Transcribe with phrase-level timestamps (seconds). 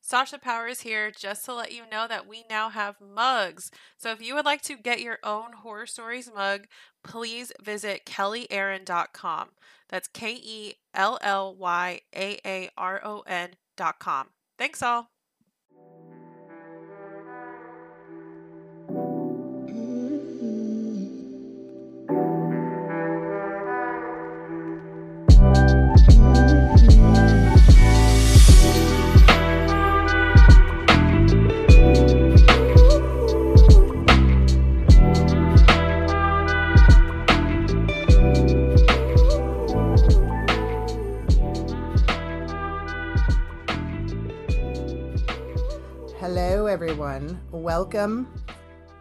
[0.00, 3.70] Sasha Powers here just to let you know that we now have mugs.
[3.96, 6.66] So if you would like to get your own Whore Or Stories mug,
[7.04, 9.48] please visit kellyaaron.com.
[9.88, 14.28] That's K E L L Y A A R O N.com.
[14.58, 15.10] Thanks all.
[47.68, 48.32] Welcome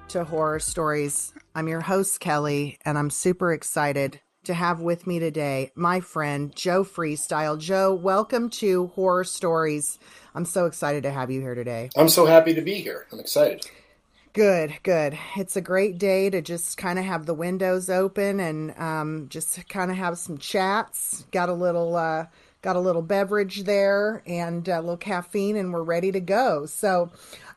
[0.09, 1.31] to Whore Or Stories.
[1.55, 6.53] I'm your host, Kelly, and I'm super excited to have with me today my friend,
[6.53, 7.57] Joe Freestyle.
[7.57, 9.99] Joe, welcome to Whore Or Stories.
[10.35, 11.91] I'm so excited to have you here today.
[11.95, 13.07] I'm so happy to be here.
[13.09, 13.65] I'm excited.
[14.33, 15.17] Good, good.
[15.37, 19.65] It's a great day to just kind of have the windows open and um, just
[19.69, 21.25] kind of have some chats.
[21.31, 21.95] Got a little.
[21.95, 22.25] Uh,
[22.61, 27.09] got a little beverage there and a little caffeine and we're ready to go so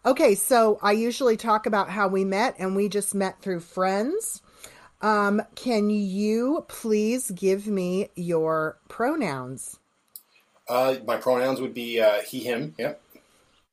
[0.04, 4.42] okay so i usually talk about how we met and we just met through friends
[5.02, 9.78] um, can you please give me your pronouns
[10.68, 12.74] Uh, my pronouns would be uh, he, him.
[12.78, 13.00] Yep.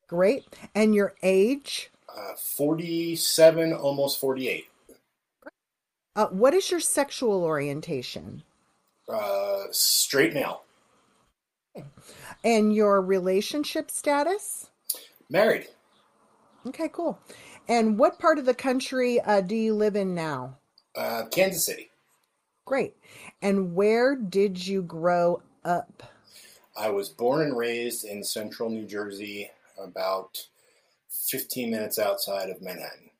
[0.08, 4.66] great and your age Uh, 47, almost 48.
[6.16, 8.42] uh, what is your sexual orientation
[9.08, 10.62] Uh, straight male.
[12.42, 14.70] and your relationship status
[15.30, 15.68] Married.
[16.68, 17.18] Okay cool
[17.68, 20.56] and what part of the country uh, do you live in now
[20.94, 21.90] Uh, Kansas City.
[22.64, 22.96] Great.
[23.40, 26.02] And where did you grow up?
[26.76, 30.46] I was born and raised in central New Jersey, about
[31.10, 33.10] 15 minutes outside of Manhattan.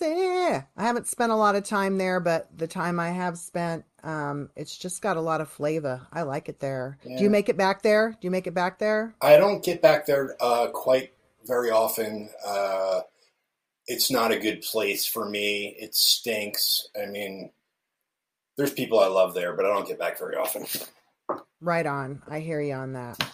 [0.00, 3.84] Yeah, I haven't spent a lot of time there, but the time I have spent,
[4.02, 6.06] um, it's just got a lot of flavor.
[6.12, 6.98] I like it there.
[7.04, 8.10] Do you make it back there?
[8.10, 9.14] Do you make it back there?
[9.20, 11.12] I don't get back there uh, quite
[11.46, 12.30] very often.
[12.46, 13.00] Uh,
[13.86, 15.76] it's not a good place for me.
[15.78, 16.88] It stinks.
[17.00, 17.50] I mean,
[18.56, 20.66] there's people I love there, but I don't get back very often.
[21.60, 22.22] Right on.
[22.28, 23.24] I hear you on that.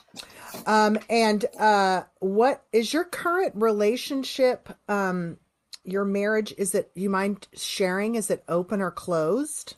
[0.66, 4.68] Um, and uh, what is your current relationship?
[4.88, 5.38] Um,
[5.84, 6.90] your marriage is it?
[6.94, 8.14] You mind sharing?
[8.14, 9.76] Is it open or closed?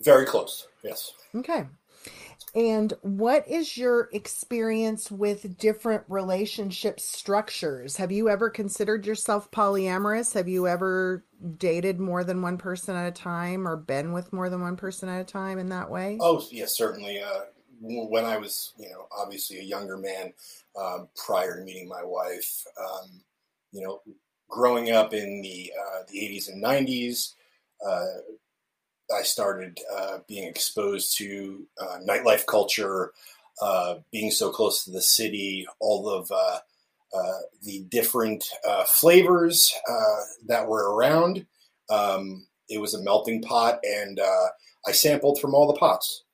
[0.00, 0.66] Very close.
[0.82, 1.12] Yes.
[1.34, 1.66] Okay.
[2.54, 7.96] And what is your experience with different relationship structures?
[7.96, 10.34] Have you ever considered yourself polyamorous?
[10.34, 11.24] Have you ever
[11.58, 15.08] dated more than one person at a time or been with more than one person
[15.08, 16.18] at a time in that way?
[16.20, 17.20] Oh, yes, certainly.
[17.20, 17.42] Uh,
[17.80, 20.32] when I was, you know, obviously a younger man
[20.78, 23.22] um, prior to meeting my wife, um,
[23.72, 24.00] you know,
[24.48, 27.34] growing up in the uh, the 80s and 90s,
[27.86, 28.04] uh,
[29.16, 33.12] I started uh, being exposed to uh, nightlife culture,
[33.60, 36.58] uh, being so close to the city, all of uh,
[37.14, 39.72] uh, the different uh, flavors
[40.46, 41.46] that were around.
[41.90, 44.20] Um, it was a melting pot, and
[44.86, 46.24] I sampled from all the pots.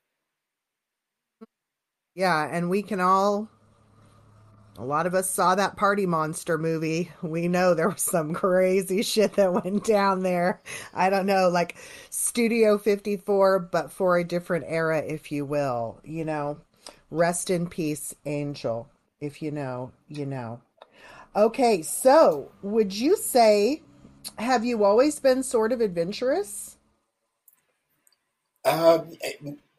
[2.15, 3.49] Yeah, and we can all
[4.77, 7.11] a lot of us saw that Party Monster movie.
[7.23, 10.61] We know there was some crazy shit that went down there.
[10.93, 11.77] I don't know, like
[12.09, 15.99] Studio 54, but for a different era, if you will.
[16.03, 16.59] You know,
[17.09, 18.87] rest in peace, Angel.
[19.19, 20.61] If you know, you know.
[21.35, 23.81] Okay, so would you say,
[24.37, 26.77] have you always been sort of adventurous?
[28.63, 28.99] Uh,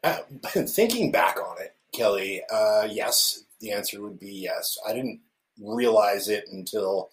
[0.03, 4.77] uh, thinking back on it, Kelly, uh, yes, the answer would be yes.
[4.87, 5.21] I didn't
[5.61, 7.09] realize it until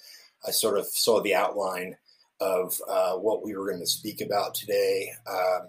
[0.46, 1.96] I sort of saw the outline
[2.40, 5.10] of uh, what we were going to speak about today.
[5.28, 5.68] Um,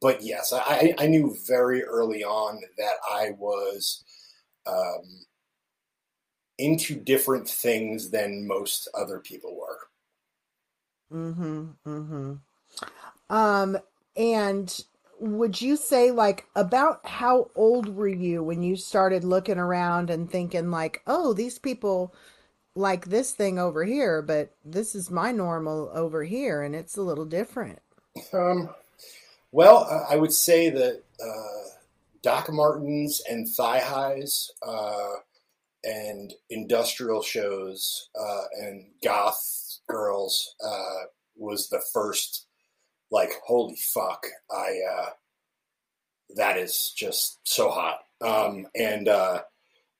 [0.00, 4.04] but yes, I, I knew very early on that I was
[4.66, 5.26] um,
[6.58, 9.88] into different things than most other people were.
[11.12, 11.66] Mm-hmm.
[11.86, 12.32] Mm-hmm.
[13.30, 13.78] Um,
[14.16, 14.84] and
[15.18, 20.30] would you say like about how old were you when you started looking around and
[20.30, 22.14] thinking like, oh, these people
[22.74, 27.02] like this thing over here, but this is my normal over here, and it's a
[27.02, 27.80] little different.
[28.32, 28.68] Um,
[29.50, 31.68] well, I would say that uh,
[32.22, 35.12] Doc Martens and thigh highs uh,
[35.84, 42.45] and industrial shows uh, and goth girls uh, was the first.
[43.10, 44.26] Like, holy fuck!
[44.50, 45.10] I uh,
[46.36, 48.00] that is just so hot.
[48.20, 49.42] Um, and uh,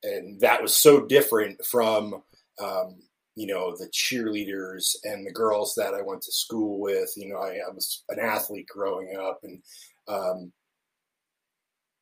[0.02, 2.22] and that was so different from
[2.62, 2.96] um,
[3.34, 7.12] you know the cheerleaders and the girls that I went to school with.
[7.16, 9.62] You know, I, I was an athlete growing up, and
[10.08, 10.52] um,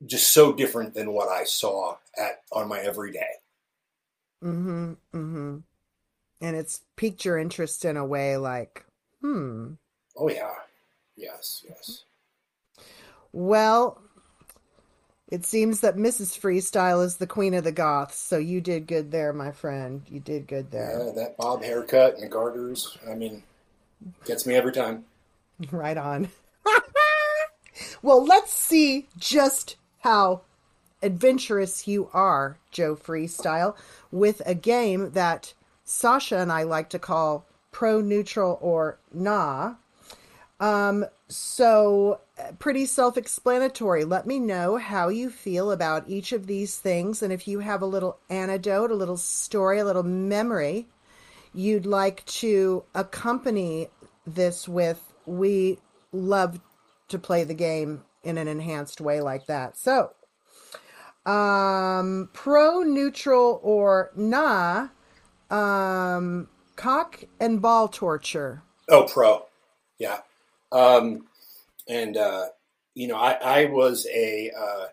[0.06, 3.35] just so different than what I saw at on my everyday.
[4.43, 4.93] Mm-hmm.
[5.15, 5.56] Mm-hmm.
[6.41, 8.85] And it's piqued your interest in a way like,
[9.21, 9.73] hmm.
[10.17, 10.53] Oh yeah.
[11.17, 12.05] Yes, yes.
[13.33, 14.01] Well,
[15.31, 16.39] it seems that Mrs.
[16.39, 20.03] Freestyle is the queen of the goths, so you did good there, my friend.
[20.09, 21.03] You did good there.
[21.07, 23.43] Yeah, that bob haircut and the garters, I mean,
[24.25, 25.05] gets me every time.
[25.71, 26.31] Right on.
[28.03, 30.41] well, let's see just how
[31.01, 33.77] adventurous you are, Joe Freestyle,
[34.11, 39.75] with a game that Sasha and I like to call pro neutral or nah.
[40.61, 42.21] Um, so
[42.59, 44.05] pretty self-explanatory.
[44.05, 47.83] Let me know how you feel about each of these things and if you have
[47.83, 50.87] a little anecdote, a little story, a little memory
[51.55, 53.89] you'd like to accompany
[54.27, 55.01] this with.
[55.25, 55.79] We
[56.12, 56.61] love
[57.09, 59.79] to play the game in an enhanced way like that.
[59.79, 60.11] So,
[61.25, 64.89] um, pro, neutral, or nah,
[65.51, 68.62] um, cock and ball torture.
[68.89, 69.47] Oh, pro.
[69.99, 70.21] Yeah.
[70.75, 71.26] Um,
[71.88, 72.47] and uh,
[72.94, 74.50] you know, I, I was a.
[74.50, 74.87] Uh,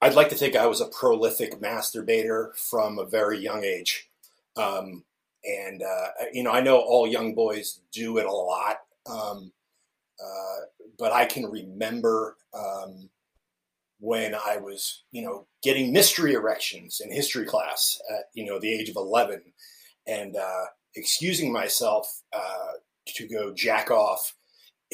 [0.00, 4.08] I'd like to think I was a prolific masturbator from a very young age,
[4.56, 5.04] um,
[5.42, 8.76] and uh, you know, I know all young boys do it a lot,
[9.10, 9.52] um,
[10.22, 13.08] uh, but I can remember um,
[13.98, 18.72] when I was, you know, getting mystery erections in history class at you know the
[18.72, 19.42] age of eleven,
[20.06, 22.72] and uh, excusing myself uh,
[23.14, 24.34] to go jack off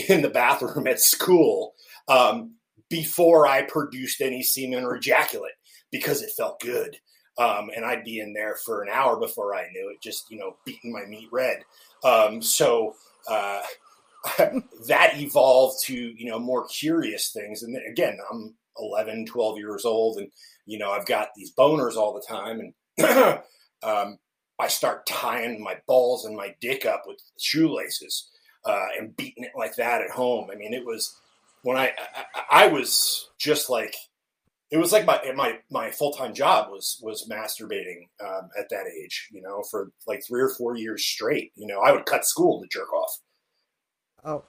[0.09, 1.75] in the bathroom at school
[2.09, 2.55] um,
[2.91, 5.53] before I produced any semen or ejaculate
[5.91, 6.97] because it felt good.
[7.37, 10.39] Um, and I'd be in there for an hour before I knew it, just you
[10.39, 11.65] know, beating my meat red.
[12.05, 12.95] Um, so
[13.29, 13.63] uh,
[14.87, 17.63] that evolved to you know more curious things.
[17.63, 20.29] And again, I'm 11, 12 years old, and
[20.67, 23.39] you know I've got these boners all the time, and
[23.83, 24.19] um,
[24.59, 28.31] I start tying my balls and my dick up with shoelaces
[28.65, 30.49] uh, and beating it like that at home.
[30.53, 31.17] I mean, it was
[31.63, 31.93] when I,
[32.51, 33.95] I, I was just like
[34.71, 38.87] it was like my my my full time job was was masturbating um, at that
[38.87, 39.29] age.
[39.31, 41.53] You know, for like three or four years straight.
[41.55, 43.19] You know, I would cut school to jerk off.
[44.25, 44.45] Oh,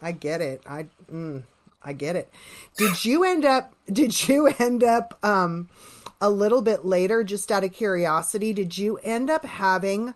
[0.00, 0.62] I get it.
[0.66, 1.42] I mm,
[1.82, 2.32] I get it.
[2.76, 3.74] Did you end up?
[3.92, 5.18] Did you end up?
[5.22, 5.68] Um,
[6.20, 10.14] a little bit later, just out of curiosity, did you end up having?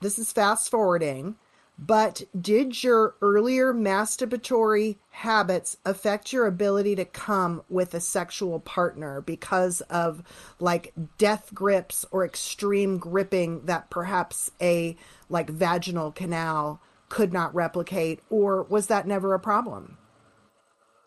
[0.00, 1.36] This is fast forwarding
[1.80, 9.22] but did your earlier masturbatory habits affect your ability to come with a sexual partner
[9.22, 10.22] because of
[10.58, 14.94] like death grips or extreme gripping that perhaps a
[15.30, 18.20] like vaginal canal could not replicate?
[18.28, 19.96] Or was that never a problem?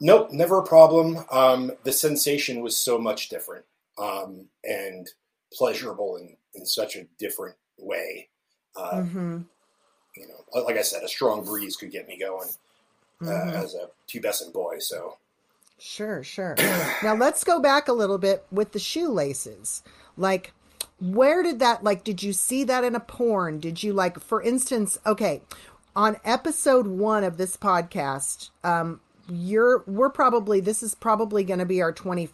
[0.01, 1.23] Nope, never a problem.
[1.29, 3.65] Um, the sensation was so much different
[3.97, 5.07] um, and
[5.51, 8.29] pleasurable in, in such a different way.
[8.75, 9.41] Uh, mm-hmm
[10.15, 12.49] you know, like I said, a strong breeze could get me going
[13.21, 13.49] uh, mm-hmm.
[13.49, 14.77] as a pubescent boy.
[14.79, 15.17] So,
[15.79, 16.55] sure, sure.
[17.03, 19.83] now let's go back a little bit with the shoelaces.
[20.17, 20.53] Like,
[20.99, 21.83] where did that?
[21.83, 23.59] Like, did you see that in a porn?
[23.59, 24.97] Did you like, for instance?
[25.05, 25.41] Okay,
[25.95, 31.65] on episode one of this podcast, um, you're we're probably this is probably going to
[31.65, 32.29] be our twenty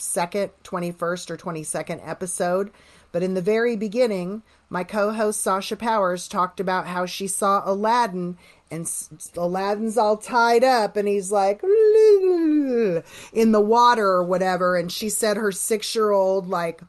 [0.00, 2.70] second, twenty first, or twenty second episode.
[3.10, 7.62] But in the very beginning, my co host Sasha Powers talked about how she saw
[7.64, 8.36] Aladdin
[8.70, 8.90] and
[9.36, 14.76] Aladdin's all tied up and he's like in the water or whatever.
[14.76, 16.82] And she said her six year old, like,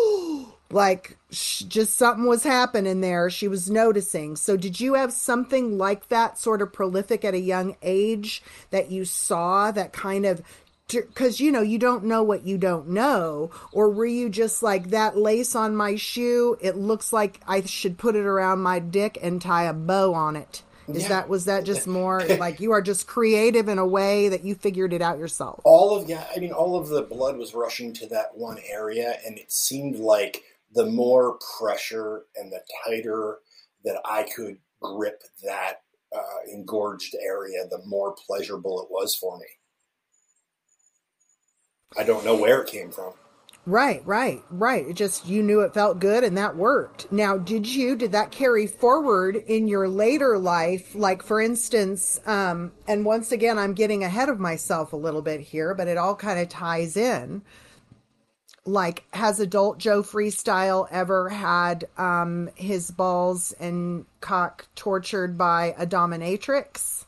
[0.70, 3.28] like just something was happening there.
[3.28, 4.36] She was noticing.
[4.36, 8.90] So, did you have something like that sort of prolific at a young age that
[8.90, 10.42] you saw that kind of
[10.88, 13.50] because you know you don't know what you don't know.
[13.72, 17.98] Or were you just like that lace on my shoe it looks like i should
[17.98, 20.62] put it around my dick and tie a bow on it.
[20.88, 21.08] Is yeah.
[21.08, 24.54] that was that just more like you are just creative in a way that you
[24.54, 25.60] figured it out yourself?
[25.64, 29.16] All of yeah i mean all of the blood was rushing to that one area
[29.26, 33.38] and it seemed like the more pressure and the tighter
[33.84, 35.82] that i could grip that
[36.14, 39.46] uh, engorged area the more pleasurable it was for me
[41.98, 43.12] I don't know where it came from.
[43.66, 44.86] Right, right, right.
[44.88, 47.10] It just you knew it felt good and that worked.
[47.12, 50.94] Now, did you did that carry forward in your later life?
[50.94, 55.40] Like for instance, um, and once again I'm getting ahead of myself a little bit
[55.40, 57.42] here, but it all kind of ties in.
[58.64, 65.86] like has adult Joe Freestyle ever had um his balls and cock tortured by a
[65.86, 67.04] dominatrix?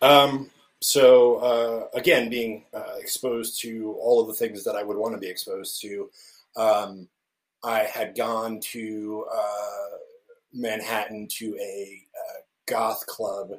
[0.00, 4.96] Um, so uh, again, being uh, exposed to all of the things that I would
[4.96, 6.10] want to be exposed to,
[6.56, 7.08] um,
[7.64, 9.96] I had gone to uh,
[10.52, 13.52] Manhattan to a uh, goth club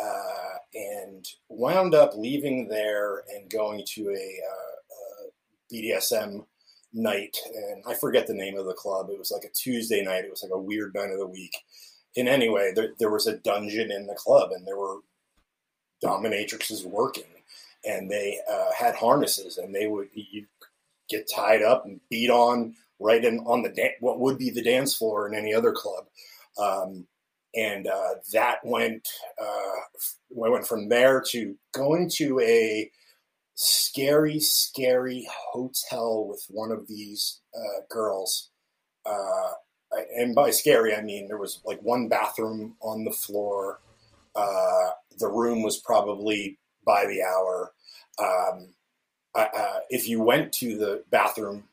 [0.00, 6.46] uh, and wound up leaving there and going to a, uh, a BDSM
[6.94, 7.36] night.
[7.54, 9.08] And I forget the name of the club.
[9.10, 10.24] It was like a Tuesday night.
[10.24, 11.56] It was like a weird night of the week.
[12.16, 14.98] And anyway, there, there was a dungeon in the club, and there were
[16.02, 17.24] dominatrixes working,
[17.84, 20.46] and they uh, had harnesses, and they would you
[21.08, 24.62] get tied up and beat on right in on the da- what would be the
[24.62, 26.06] dance floor in any other club.
[26.58, 27.06] Um,
[27.54, 29.06] and uh, that went
[29.40, 29.80] uh,
[30.30, 32.90] went from there to going to a
[33.54, 38.50] scary, scary hotel with one of these uh, girls.
[39.04, 39.52] Uh,
[40.16, 43.80] and by scary, I mean there was like one bathroom on the floor.
[44.34, 47.72] Uh, the room was probably by the hour.
[48.18, 48.68] Um,
[49.34, 51.64] uh, if you went to the bathroom,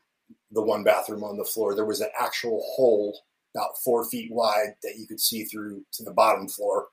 [0.50, 3.20] the one bathroom on the floor, there was an actual hole
[3.54, 6.86] about four feet wide that you could see through to the bottom floor.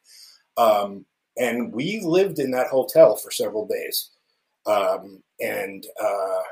[0.58, 1.06] Um,
[1.38, 4.10] and we lived in that hotel for several days.
[4.66, 6.44] Um, and uh,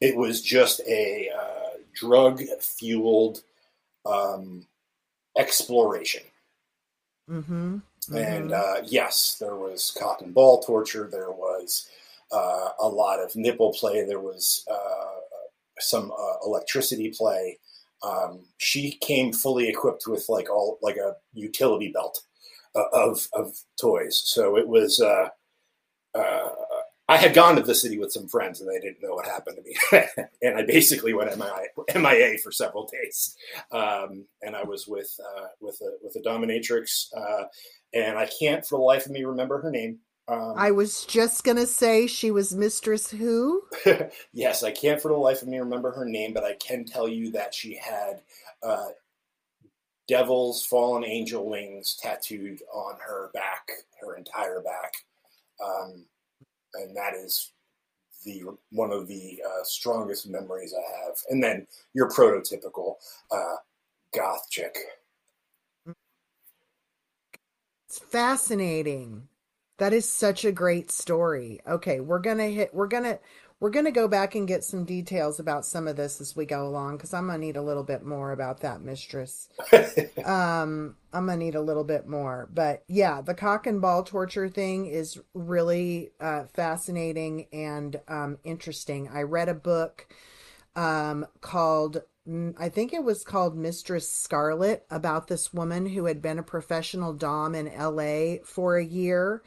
[0.00, 3.42] it was just a uh, drug fueled
[4.04, 4.66] um,
[5.38, 6.22] exploration.
[7.30, 7.76] Mm-hmm.
[7.76, 8.16] Mm-hmm.
[8.16, 11.08] And uh, yes, there was and ball torture.
[11.10, 11.88] There was
[12.32, 14.04] uh, a lot of nipple play.
[14.04, 15.20] There was uh,
[15.78, 17.58] some uh, electricity play.
[18.02, 22.22] Um, she came fully equipped with like all like a utility belt
[22.74, 24.22] uh, of of toys.
[24.24, 25.02] So it was.
[27.08, 29.26] Uh, I had gone to the city with some friends, and they didn't know what
[29.26, 30.06] happened to me.
[30.42, 33.36] and I basically went MIA, MIA for several days.
[33.70, 35.10] Um, and I was with
[35.60, 37.08] with a with a dominatrix
[37.94, 39.98] and I can't for the life of me remember her name.
[40.28, 43.62] Um, I was just gonna say she was Mistress Who.
[44.32, 47.08] yes, I can't for the life of me remember her name, but I can tell
[47.08, 48.22] you that she had
[48.62, 48.88] uh,
[50.06, 53.68] devil's fallen angel wings tattooed on her back,
[54.00, 54.94] her entire back,
[55.62, 56.06] um,
[56.74, 57.52] and that is
[58.24, 61.16] the one of the uh, strongest memories I have.
[61.30, 62.94] And then your prototypical
[63.30, 63.56] uh,
[64.14, 64.76] goth chick.
[67.88, 69.28] It's fascinating.
[69.78, 71.60] That is such a great story.
[71.66, 73.18] Okay, we're to hit we're to
[73.62, 76.44] we're going to go back and get some details about some of this as we
[76.44, 79.48] go along cuz I'm going to need a little bit more about that mistress.
[80.24, 82.48] um I'm going to need a little bit more.
[82.52, 89.08] But yeah, the cock and ball torture thing is really uh, fascinating and um, interesting.
[89.12, 90.08] I read a book
[90.74, 92.02] um, called
[92.56, 97.12] I think it was called Mistress Scarlet about this woman who had been a professional
[97.12, 99.42] Dom in LA for a year.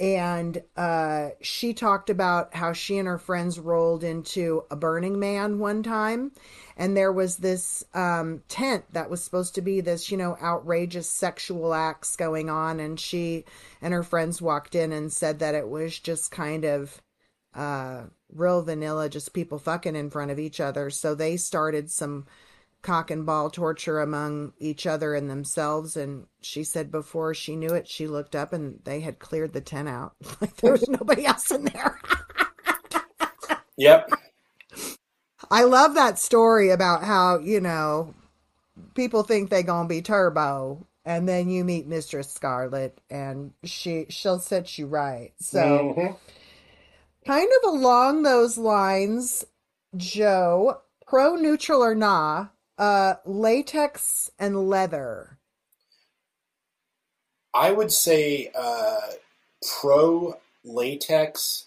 [0.00, 5.60] And uh, she talked about how she and her friends rolled into a Burning Man
[5.60, 6.32] one time.
[6.76, 11.08] And there was this um, tent that was supposed to be this, you know, outrageous
[11.08, 12.80] sexual acts going on.
[12.80, 13.44] And she
[13.80, 17.00] and her friends walked in and said that it was just kind of
[17.54, 20.90] uh, real vanilla, just people fucking in front of each other.
[20.90, 22.26] So they started some
[22.84, 25.96] cock and ball torture among each other and themselves.
[25.96, 29.60] And she said before she knew it, she looked up and they had cleared the
[29.60, 30.12] tent out.
[30.40, 31.98] like there was nobody else in there.
[33.76, 34.08] yep.
[35.50, 38.14] I love that story about how, you know,
[38.94, 44.38] people think they gonna be turbo and then you meet Mistress Scarlet and she she'll
[44.38, 45.32] set you right.
[45.38, 46.12] So mm-hmm
[47.26, 49.46] Kind of along those lines,
[49.96, 55.38] Joe, pro neutral or nah, uh, latex and leather.
[57.52, 59.00] I would say uh,
[59.80, 61.66] pro latex.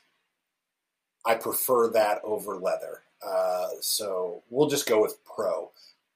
[1.26, 3.02] I prefer that over leather.
[3.26, 5.72] Uh, so we'll just go with pro.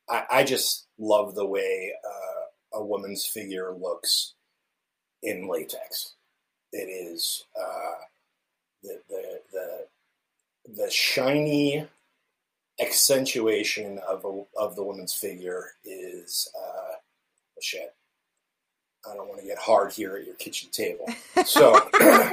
[0.10, 4.34] I, I just love the way uh, a woman's figure looks
[5.24, 6.16] in latex.
[6.72, 8.06] It is uh,
[8.84, 9.88] the the the,
[10.84, 11.88] the shiny
[12.80, 16.94] accentuation of a, of the woman's figure is uh,
[17.62, 17.94] shit.
[19.10, 21.06] I don't want to get hard here at your kitchen table.
[21.46, 21.74] So,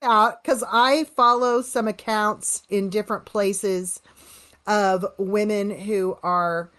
[0.00, 4.00] because I follow some accounts in different places
[4.66, 6.70] of women who are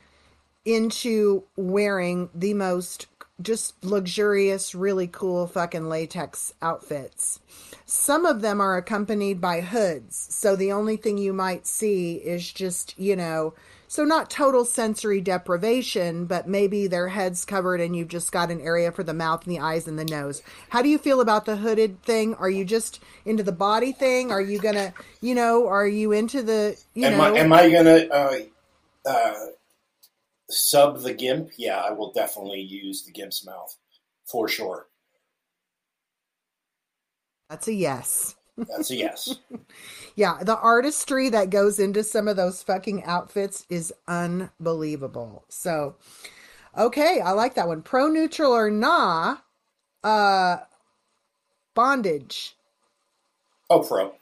[0.64, 3.08] into wearing the most
[3.42, 7.40] just luxurious, really cool fucking latex outfits.
[7.86, 10.28] Some of them are accompanied by hoods.
[10.32, 13.54] So the only thing you might see is just, you know,
[13.88, 18.60] so not total sensory deprivation, but maybe their head's covered and you've just got an
[18.62, 20.42] area for the mouth and the eyes and the nose.
[20.70, 22.34] How do you feel about the hooded thing?
[22.36, 24.32] Are you just into the body thing?
[24.32, 27.36] Are you gonna, you know, are you into the, you am know?
[27.36, 28.38] I, am I gonna uh,
[29.06, 29.34] uh,
[30.50, 31.52] sub the gimp?
[31.58, 33.76] Yeah, I will definitely use the gimp's mouth
[34.26, 34.88] for sure.
[37.50, 38.36] That's a yes.
[38.58, 39.36] That's a yes.
[40.16, 45.44] Yeah, the artistry that goes into some of those fucking outfits is unbelievable.
[45.50, 45.96] So,
[46.78, 47.82] okay, I like that one.
[47.82, 49.38] Pro neutral or nah,
[50.04, 50.58] uh,
[51.74, 52.56] bondage.
[53.70, 54.14] oh, pro.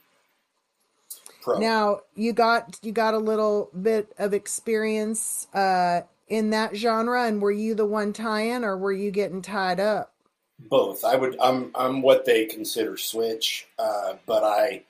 [1.44, 1.60] Pro.
[1.60, 7.42] Now you got you got a little bit of experience uh in that genre, and
[7.42, 10.14] were you the one tying, or were you getting tied up?
[10.60, 11.04] Both.
[11.04, 11.38] I would.
[11.40, 11.72] I'm.
[11.76, 14.84] I'm what they consider switch, uh, but I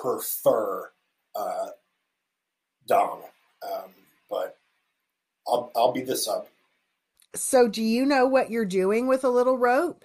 [0.00, 0.90] prefer
[1.34, 1.66] uh,
[2.86, 3.18] dom.
[3.62, 3.90] Um,
[4.30, 4.56] but
[5.46, 5.70] I'll.
[5.76, 6.46] I'll be the sub.
[7.34, 10.04] So, do you know what you're doing with a little rope?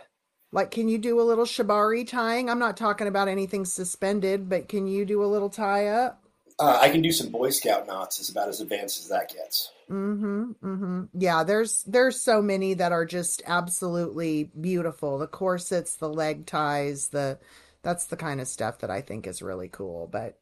[0.51, 2.49] Like, can you do a little shibari tying?
[2.49, 6.21] I'm not talking about anything suspended, but can you do a little tie up?
[6.59, 8.19] Uh, I can do some Boy Scout knots.
[8.19, 9.71] Is about as advanced as that gets.
[9.89, 10.51] Mm-hmm.
[10.63, 11.03] Mm-hmm.
[11.13, 15.19] Yeah, there's there's so many that are just absolutely beautiful.
[15.19, 17.39] The corsets, the leg ties, the
[17.83, 20.07] that's the kind of stuff that I think is really cool.
[20.11, 20.39] But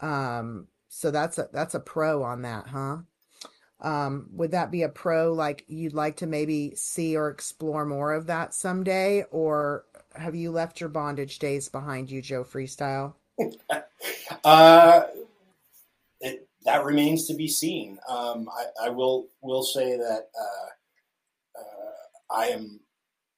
[0.00, 2.98] um, so that's a that's a pro on that, huh?
[3.80, 8.12] Um, would that be a pro like you'd like to maybe see or explore more
[8.12, 13.14] of that someday, or have you left your bondage days behind you, Joe Freestyle?
[14.44, 15.02] Uh,
[16.20, 17.98] it, that remains to be seen.
[18.08, 22.80] Um, I, I will will say that uh, uh, I am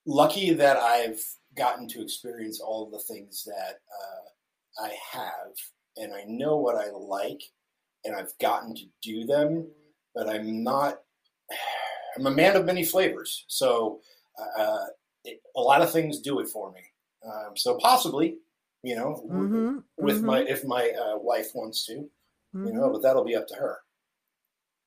[0.06, 1.22] lucky that I've
[1.56, 5.52] gotten to experience all the things that uh, I have,
[5.96, 7.42] and I know what I like,
[8.04, 9.68] and I've gotten to do them.
[10.14, 11.00] But I'm not.
[12.16, 14.00] I'm a man of many flavors, so
[14.58, 14.84] uh,
[15.24, 16.82] it, a lot of things do it for me.
[17.24, 18.36] Um, so possibly,
[18.82, 19.78] you know, Mm-hmm.
[19.98, 22.08] with mhm, my if my uh, wife wants to,
[22.52, 22.72] you mhm.
[22.72, 23.78] know, but that'll be up to her.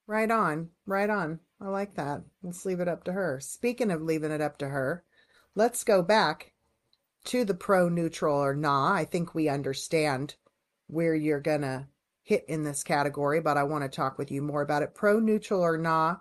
[0.07, 1.39] Right on, right on.
[1.59, 2.21] I like that.
[2.43, 3.39] Let's leave it up to her.
[3.39, 5.03] Speaking of leaving it up to her,
[5.55, 6.51] let's go back
[7.25, 8.93] to the pro neutral or nah.
[8.93, 10.35] I think we understand
[10.87, 11.87] where you're gonna
[12.21, 14.93] hit in this category, but I want to talk with you more about it.
[14.93, 16.17] Pro neutral or nah,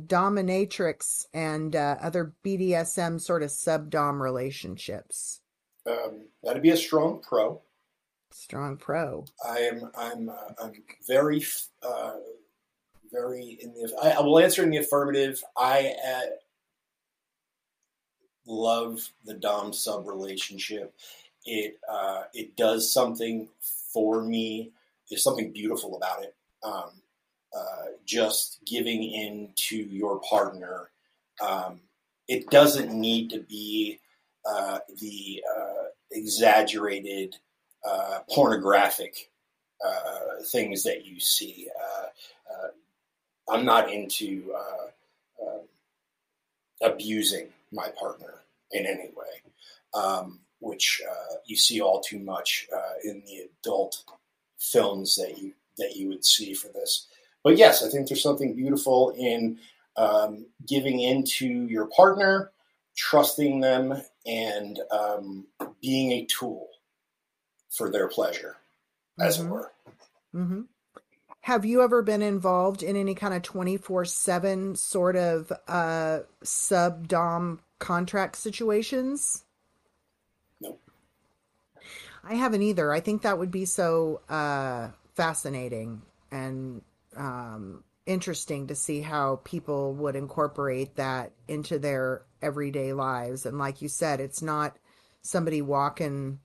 [0.00, 5.40] dominatrix and uh, other BDSM sort of sub dom relationships.
[5.86, 7.60] Um, that'd be a strong pro.
[8.32, 9.24] Strong pro.
[9.46, 10.72] I am I'm uh, I'm
[11.06, 11.44] very
[11.82, 12.14] uh,
[13.12, 15.42] very in the I, I will answer in the affirmative.
[15.56, 16.20] I uh,
[18.46, 20.94] love the dom sub relationship.
[21.44, 23.48] It uh, it does something
[23.92, 24.72] for me.
[25.08, 26.34] There's something beautiful about it.
[26.62, 26.90] Um,
[27.54, 30.90] uh, just giving in to your partner.
[31.40, 31.80] Um,
[32.28, 34.00] it doesn't need to be
[34.48, 37.36] uh, the uh, exaggerated
[37.84, 39.30] uh, pornographic
[39.84, 41.68] uh, things that you see.
[41.80, 42.06] Uh,
[42.52, 42.68] uh,
[43.52, 45.58] I'm not into uh,
[46.82, 49.52] abusing my partner in any way,
[49.94, 51.02] um, which
[51.46, 52.68] you see all too much
[53.04, 54.04] in the adult
[54.58, 57.08] films that you that you would see for this.
[57.42, 59.58] But yes, I think there's something beautiful in
[59.96, 62.52] um, giving into your partner,
[62.96, 65.46] trusting them, and um,
[65.80, 66.68] being a tool
[67.76, 68.56] for their pleasure,
[69.18, 69.44] as Mhm.
[69.44, 69.72] it were.
[70.32, 70.62] hmm
[71.40, 77.08] Have you ever been involved in any kind of 24 7 sort of uh, sub
[77.08, 79.44] dom contract situations?
[80.60, 80.80] Nope.
[82.22, 82.92] I haven't either.
[82.92, 86.82] I think that would be so uh, fascinating and
[87.16, 93.44] um, interesting to see how people would incorporate that into their everyday lives.
[93.46, 94.76] And like you said, it's not
[95.22, 96.38] somebody walking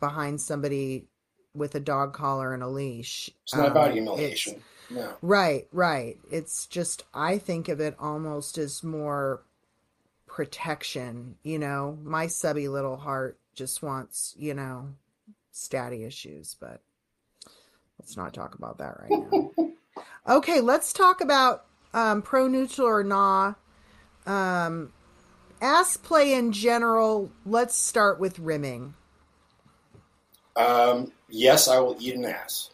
[0.00, 1.06] behind somebody
[1.54, 3.30] with a dog collar and a leash.
[3.44, 4.62] It's not Um, about humiliation.
[4.90, 5.16] No.
[5.22, 6.18] Right, right.
[6.30, 9.42] It's just, I think of it almost as more
[10.26, 11.36] protection.
[11.42, 14.90] You know, my subby little heart just wants, you know,
[15.52, 16.82] statty issues, but
[17.98, 19.52] let's not talk about that right now.
[20.36, 23.54] okay, let's talk about um, pro neutral or nah.
[24.26, 24.92] Um,
[25.62, 27.30] ass play in general.
[27.44, 28.94] Let's start with rimming.
[30.56, 32.70] Um, yes, I will eat an ass.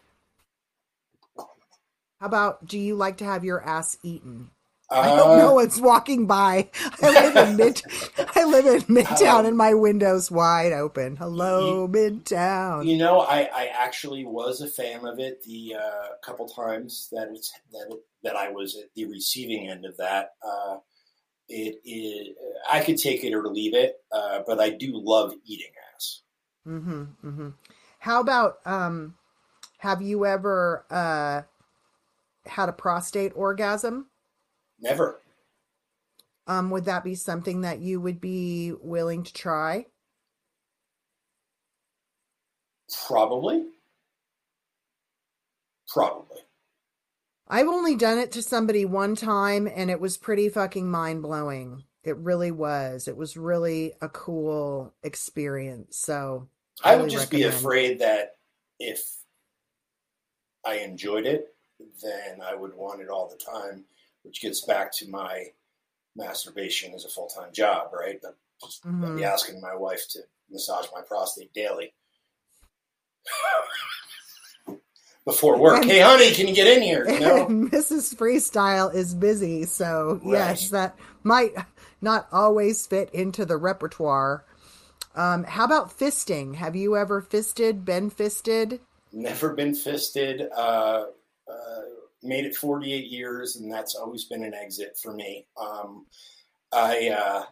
[1.37, 4.51] How about do you like to have your ass eaten?
[4.93, 5.59] I don't know.
[5.59, 6.71] It's walking by.
[7.03, 7.83] I live in mid.
[8.37, 11.17] I live in Midtown, Um, and my window's wide open.
[11.17, 12.87] Hello, Midtown.
[12.87, 17.29] You know, I, I actually was a fan of it the uh, couple times that
[17.31, 20.35] it's that that I was at the receiving end of that.
[20.47, 20.77] Uh,
[21.49, 22.37] it is
[22.71, 26.23] I could take it or leave it, uh, but I do love eating ass.
[26.69, 27.03] Mm-hmm.
[27.25, 27.49] Mm-hmm.
[28.03, 29.15] How about um?
[29.79, 31.43] Have you ever uh
[32.51, 34.09] had a prostate orgasm?
[34.81, 35.21] Never.
[36.49, 39.87] Um, would that be something that you would be willing to try?
[43.07, 43.67] Probably.
[45.87, 46.41] Probably.
[47.47, 51.85] I've only done it to somebody one time and it was pretty fucking mind blowing.
[52.03, 53.07] It really was.
[53.07, 55.99] It was really a cool experience.
[55.99, 56.49] So
[56.85, 58.37] I would just be afraid that
[58.79, 59.03] if
[60.65, 61.55] I enjoyed it,
[62.03, 63.85] then I would want it all the time,
[64.23, 65.47] which gets back to my
[66.17, 68.19] masturbation as a full time job, right?
[68.23, 69.23] But just, I'd be Mhm.
[69.23, 71.95] asking my wife to massage my prostate daily
[75.25, 75.83] before work.
[75.83, 77.05] And- hey, honey, can you get in here?
[77.21, 77.47] No.
[77.47, 78.15] Mrs.
[78.15, 80.33] Freestyle is busy, so Right.
[80.33, 81.55] yes, that might
[82.01, 84.45] not always fit into the repertoire.
[85.15, 86.55] Um, how about fisting?
[86.57, 88.81] Have you ever fisted, been fisted?
[89.13, 90.49] Never been fisted.
[90.57, 91.05] Uh,
[91.51, 91.83] uh,
[92.23, 95.47] made it 48 years, and that's always been an exit for me.
[95.61, 96.07] Um,
[96.73, 97.45] I uh,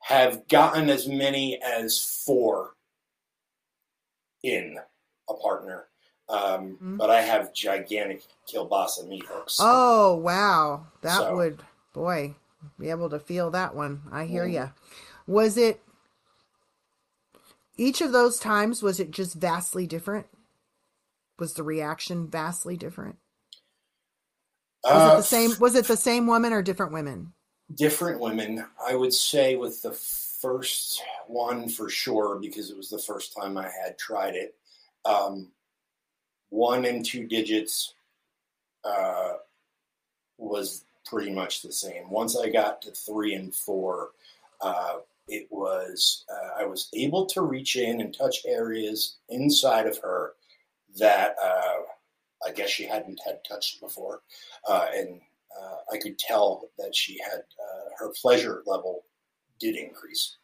[0.00, 2.74] have gotten as many as four
[4.42, 4.78] in
[5.28, 5.86] a partner,
[6.30, 6.96] um, Mhm.
[6.98, 9.56] but I have gigantic kielbasa meat hooks.
[9.60, 10.86] Oh, wow.
[11.02, 12.36] That So- would, boy,
[12.78, 14.02] be able to feel that one.
[14.10, 14.52] I hear Mhm.
[14.52, 14.68] ya.
[15.26, 15.80] Was it
[17.76, 20.26] each of those times was it just vastly different?
[21.38, 23.16] Was the reaction vastly different?
[24.90, 27.34] Was Uh, it the same was it the same woman or different women?
[27.74, 28.64] different women.
[28.86, 33.56] I would say with the first one for sure because it was the first time
[33.56, 34.54] I had tried it.
[35.04, 35.48] Um,
[36.50, 37.94] one and two digits
[38.84, 39.34] uh,
[40.38, 42.10] was pretty much the same.
[42.10, 44.10] Once I got to three and four,
[44.60, 49.98] uh, it was uh, I was able to reach in and touch areas inside of
[49.98, 50.34] her
[50.98, 54.22] that uh, I guess she hadn't had touched before,
[54.68, 55.20] uh, and
[55.58, 59.04] uh, I could tell that she had uh, her pleasure level
[59.58, 60.36] did increase.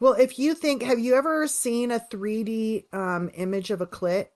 [0.00, 4.28] Well, if you think have you ever seen a 3D um image of a clit?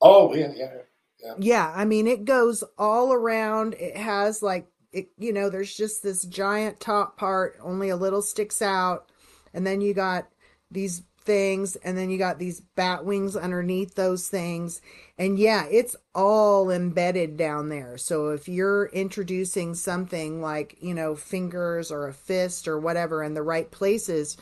[0.00, 1.34] Oh yeah, yeah.
[1.38, 3.74] Yeah, I mean it goes all around.
[3.74, 8.22] It has like it you know, there's just this giant top part, only a little
[8.22, 9.10] sticks out,
[9.52, 10.28] and then you got
[10.70, 14.80] these things and then you got these bat wings underneath those things.
[15.18, 17.98] And yeah, it's all embedded down there.
[17.98, 23.34] So if you're introducing something like, you know, fingers or a fist or whatever in
[23.34, 24.36] the right places,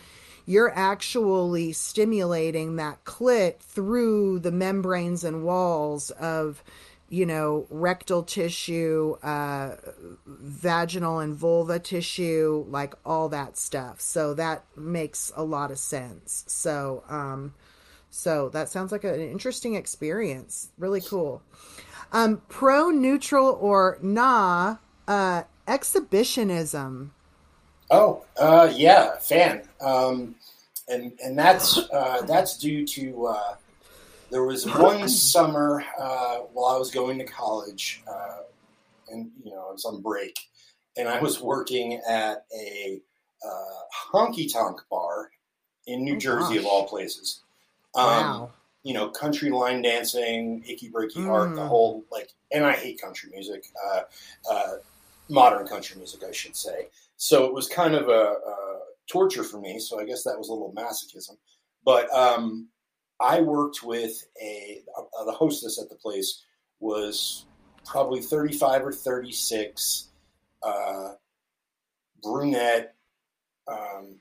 [0.47, 6.63] you're actually stimulating that clit through the membranes and walls of
[7.09, 9.77] you know rectal tissue uh
[10.27, 14.01] vaginal and vulva tissue like all that stuff.
[14.01, 16.45] So that makes a lot of sense.
[16.47, 17.55] So um
[18.11, 20.71] so that sounds like an interesting experience.
[20.79, 21.43] Really cool.
[22.13, 27.11] Um pro neutral or nah uh exhibitionism.
[27.91, 29.63] Oh, uh, yeah, fan.
[29.81, 30.35] Um,
[30.89, 33.55] and and that's uh, that's due to uh,
[34.31, 38.43] there was one summer uh, while I was going to college, uh,
[39.09, 40.39] and you know I was on break,
[40.97, 43.01] and I was working at a
[43.45, 45.31] uh, honky tonk bar
[45.87, 47.43] in New Oh, Jersey, of all places.
[47.95, 48.51] Um, wow
[48.85, 51.69] you know, country line dancing, icky breaky heart, the Mm.
[51.69, 54.03] whole like, and I hate country music, uh,
[54.51, 54.73] uh,
[55.31, 56.89] modern country music, I should say.
[57.17, 59.79] So it was kind of a, a torture for me.
[59.79, 61.39] So I guess that was a little masochism.
[61.85, 62.69] But um,
[63.21, 66.43] I worked with a, uh, the hostess at the place
[66.81, 67.47] was
[67.85, 70.09] probably 35 or 36,
[70.63, 71.13] uh,
[72.23, 72.95] brunette.
[73.69, 74.17] Um,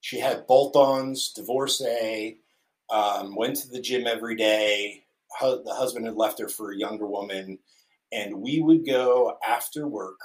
[0.00, 2.40] she had bolt-ons, divorcee,
[2.88, 5.04] um, went to the gym every day.
[5.40, 7.58] Hu- the husband had left her for a younger woman,
[8.12, 10.18] and we would go after work,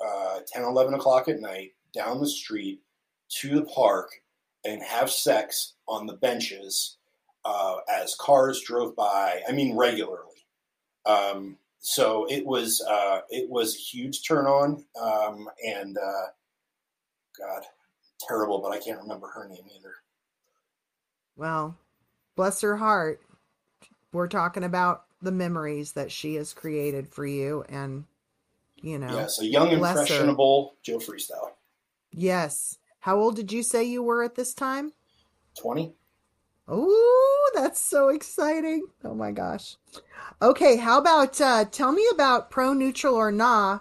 [0.00, 2.80] uh, 10, 11 o'clock at night, down the street
[3.28, 4.10] to the park
[4.66, 6.96] and have sex on the benches
[7.44, 9.40] uh, as cars drove by.
[9.48, 10.46] I mean, regularly.
[11.04, 16.26] Um, so it was uh, it was a huge turn on, um, and uh,
[17.38, 17.62] God,
[18.26, 19.94] terrible, but I can't remember her name either.
[21.36, 21.76] Well,
[22.34, 23.20] bless her heart.
[24.12, 28.04] We're talking about the memories that she has created for you and
[28.76, 29.14] you know.
[29.14, 31.52] yes, a young, impressionable Joe Freestyle.
[32.12, 32.78] Yes.
[33.06, 34.92] How old did you say you were at this time?
[35.60, 35.92] 20.
[36.66, 38.88] Oh, that's so exciting.
[39.04, 39.76] Oh my gosh.
[40.42, 43.78] Okay, how about uh, tell me about pro, neutral, or nah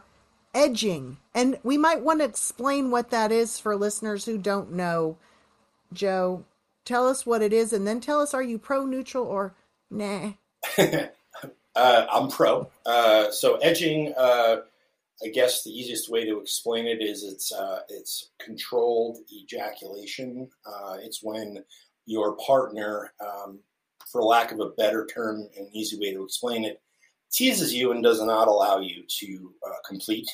[0.53, 1.17] edging?
[1.33, 5.17] And we might want to explain what that is for listeners who don't know.
[5.91, 6.45] Joe,
[6.85, 9.55] tell us what it is and then tell us are you pro, neutral, or
[9.89, 10.33] nah?
[10.77, 11.07] uh,
[11.75, 12.69] I'm pro.
[12.85, 14.57] Uh, so edging, uh,
[15.23, 20.49] I guess the easiest way to explain it is it's uh, it's controlled ejaculation.
[20.65, 21.63] Uh, it's when
[22.06, 23.60] your partner, um,
[24.12, 26.82] for lack of a better term and easy way to explain it,
[27.32, 30.30] teases you and does not allow you to uh, complete.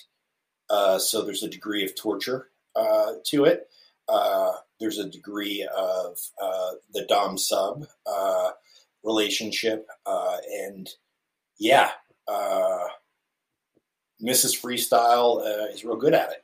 [0.70, 3.68] Uh, so there's a degree of torture uh, to it.
[4.10, 6.18] Uh, there's a degree of
[6.94, 7.86] the dom sub
[9.04, 10.90] relationship, and
[11.60, 11.92] yeah,
[14.22, 14.60] Mrs.
[14.60, 15.42] Freestyle
[15.74, 16.44] is real good at it.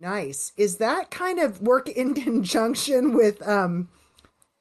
[0.00, 0.52] Nice.
[0.56, 3.88] Is that kind of work in conjunction with um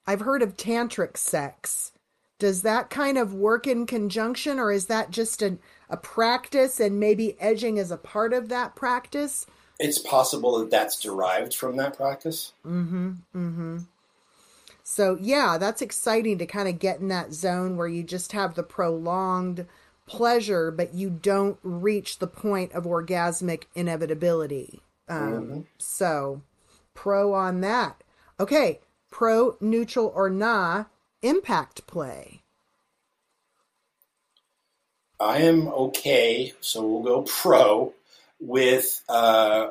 [0.06, 1.92] I've heard of tantric sex.
[2.40, 5.58] Does that kind of work in conjunction or is that just a,
[5.90, 9.46] a practice and maybe edging is a part of that practice?
[9.80, 12.54] It's possible that that's derived from that practice.
[12.66, 13.10] Mm hmm.
[13.36, 13.78] Mm hmm.
[14.84, 18.56] So, yeah, that's exciting to kind of get in that zone where you just have
[18.56, 19.66] the prolonged
[20.06, 24.82] pleasure but you don't reach the point of orgasmic inevitability.
[25.08, 25.60] Um, Mm-hmm.
[25.78, 26.42] So,
[26.94, 28.04] pro on that.
[28.40, 28.80] Okay,
[29.12, 30.86] pro, neutral, or nah,
[31.22, 32.42] impact play.
[35.20, 37.94] I am okay, so we'll go pro
[38.40, 39.68] with uh,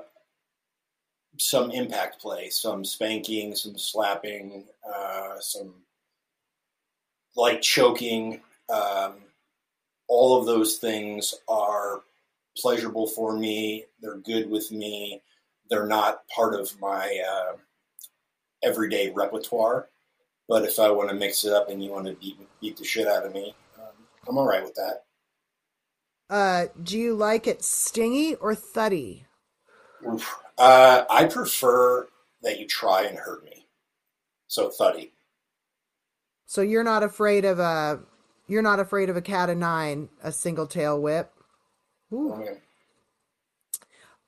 [1.38, 5.74] some impact play, some spanking, some slapping, uh, some
[7.36, 8.40] light choking.
[8.72, 9.14] Um,
[10.08, 12.02] all of those things are
[12.56, 13.86] pleasurable for me.
[14.00, 15.22] They're good with me.
[15.70, 17.56] They're not part of my uh,
[18.62, 19.88] everyday repertoire.
[20.48, 22.84] But if I want to mix it up and you want to beat, beat the
[22.84, 23.92] shit out of me, um,
[24.28, 25.04] I'm all right with that.
[26.28, 29.26] Uh, do you like it stingy or thuddy?
[30.58, 32.08] Uh, I prefer
[32.42, 33.66] that you try and hurt me.
[34.48, 35.12] So thuddy.
[36.46, 38.00] So you're not afraid of a
[38.52, 41.32] you're not afraid of a cat of nine, a single tail whip.
[42.12, 42.32] Ooh.
[42.32, 42.38] I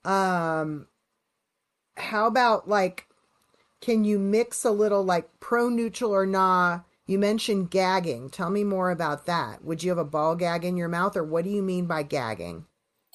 [0.04, 0.88] Um,
[1.96, 3.06] how about like,
[3.80, 6.80] can you mix a little like pro neutral or nah?
[7.06, 8.30] You mentioned gagging.
[8.30, 9.62] Tell me more about that.
[9.62, 12.02] Would you have a ball gag in your mouth, or what do you mean by
[12.02, 12.64] gagging?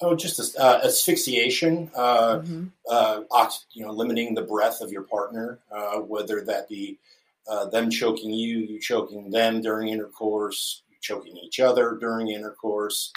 [0.02, 1.90] oh, just uh, asphyxiation.
[1.94, 2.70] Uh, Mhm.
[2.88, 6.98] uh, ox- you know, limiting the breath of your partner, uh, whether that be
[7.46, 13.12] uh, them choking you, you choking them during intercourse, choking each other during intercourse,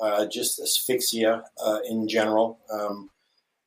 [0.00, 2.58] uh, just asphyxia uh, in general.
[2.70, 3.10] Um,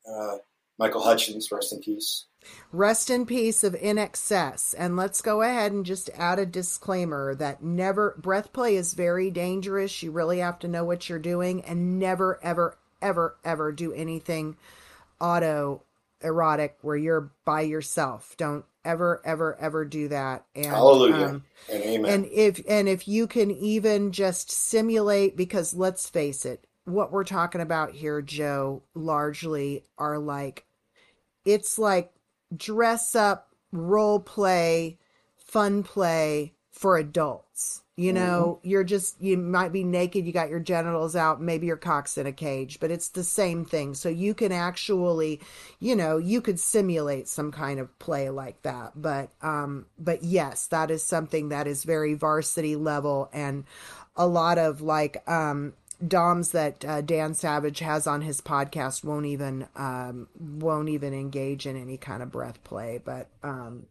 [0.10, 0.38] uh,
[0.78, 2.26] Michael Hutchence, rest in peace.
[2.72, 4.74] Rest in peace of INXS.
[4.78, 9.30] And let's go ahead and just add a disclaimer that never breath play is very
[9.30, 10.02] dangerous.
[10.02, 14.58] You really have to know what you're doing and never, ever, ever, ever do anything
[15.20, 15.84] auto
[16.24, 18.36] erotic where you're by yourself.
[18.38, 20.46] Don't ever, ever, ever do that.
[20.56, 22.14] And Hallelujah um, and amen.
[22.14, 27.24] and if and if you can even just simulate because let's face it what we're
[27.24, 30.66] talking about here joe largely are like
[31.46, 32.12] it's like
[32.56, 34.98] dress up role play
[35.38, 40.60] fun play for adults you know you're just you might be naked you got your
[40.60, 43.93] genitals out maybe your cock's in a cage but it's the same thing.
[43.93, 45.41] So you can actually
[45.80, 48.93] you know you could simulate some kind of play like that.
[48.95, 53.65] But um but yes that is something that is very varsity level and
[54.15, 55.73] a lot of like um
[56.08, 61.67] doms that uh, Dan Savage has on his podcast won't even um won't even engage
[61.67, 63.88] in any kind of breath play but um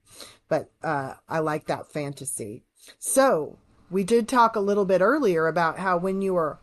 [0.49, 2.65] but uh I like that fantasy.
[2.99, 3.59] So
[3.91, 6.59] we did talk a little bit earlier about how when you were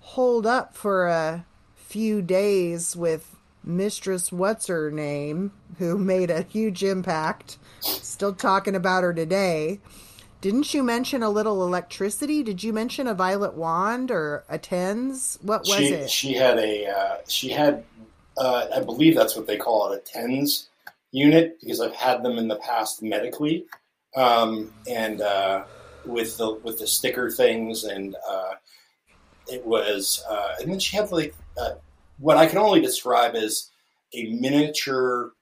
[0.00, 1.44] holed up for a
[1.76, 9.02] few days with Mistress What's Her Name, who made a huge impact, still talking about
[9.02, 9.80] her today.
[10.40, 12.42] Didn't you mention a little electricity?
[12.42, 15.38] Did you mention a violet wand or a TENS?
[15.42, 16.10] What was she it?
[16.10, 17.84] she had a uh, she had
[18.36, 20.68] uh, I believe that's what they call it a TENS
[21.12, 23.66] unit because I've had them in the past medically
[24.16, 25.64] um, and uh,
[26.04, 28.52] with the with the sticker things and uh,
[29.50, 31.74] it was uh, and then she had like uh,
[32.18, 33.70] what I can only describe as
[34.14, 35.32] a miniature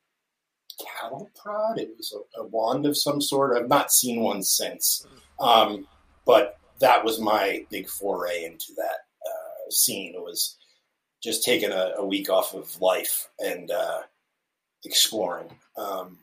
[0.81, 1.79] cattle prod.
[1.79, 3.57] It was a, a wand of some sort.
[3.57, 5.07] I've not seen one since,
[5.39, 5.87] um,
[6.25, 10.15] but that was my big foray into that uh, scene.
[10.15, 10.57] It was
[11.23, 14.01] just taking a, a week off of life and uh,
[14.85, 15.51] exploring.
[15.77, 16.19] Um,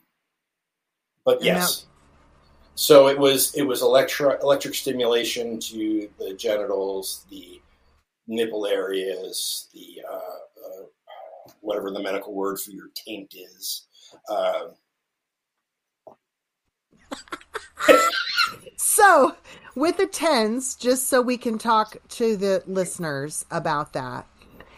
[1.24, 1.86] but yes,
[2.78, 7.60] so it was it was electro, electric stimulation to the genitals, the
[8.28, 13.88] nipple areas, the uh, uh, whatever the medical word for your taint is.
[14.30, 14.68] Uh,
[18.76, 19.34] so
[19.74, 24.24] with the TENS, just so we can talk to the listeners about that,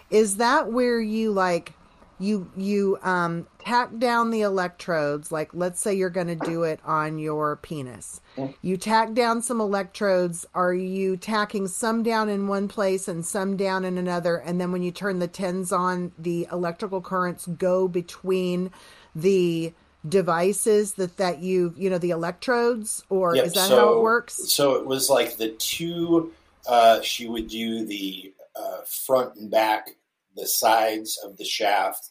[0.09, 1.75] is that where you like
[2.21, 6.79] you you um tack down the electrodes like let's say you're going to do it
[6.85, 8.21] on your penis.
[8.63, 10.47] You tack down some electrodes.
[10.55, 14.37] Are you tacking some down in one place and some down in another?
[14.37, 18.71] And then when you turn the TENS on the electrical currents go between
[19.15, 19.73] the
[20.09, 24.03] devices that that you you know the electrodes or yep, is that so, how it
[24.03, 24.51] works?
[24.51, 26.33] so it was like the two
[26.67, 29.91] uh she would do the uh front and back
[30.37, 32.11] the sides of the shaft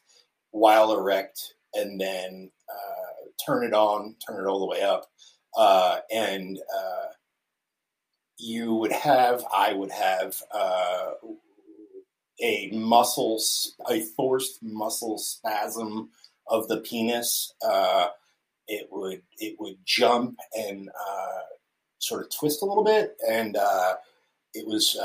[0.51, 5.05] while erect and then uh, turn it on, turn it all the way up.
[5.57, 7.07] Uh, and uh,
[8.37, 11.11] you would have, I would have uh,
[12.41, 13.41] a muscle,
[13.89, 16.09] a forced muscle spasm
[16.47, 17.53] of the penis.
[17.61, 18.07] Uh,
[18.67, 20.89] it would, it would jump and
[21.97, 23.17] sort of twist a little bit.
[23.27, 23.57] And
[24.53, 24.97] it was,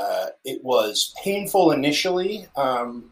[0.43, 2.47] it was painful initially.
[2.55, 3.11] Um,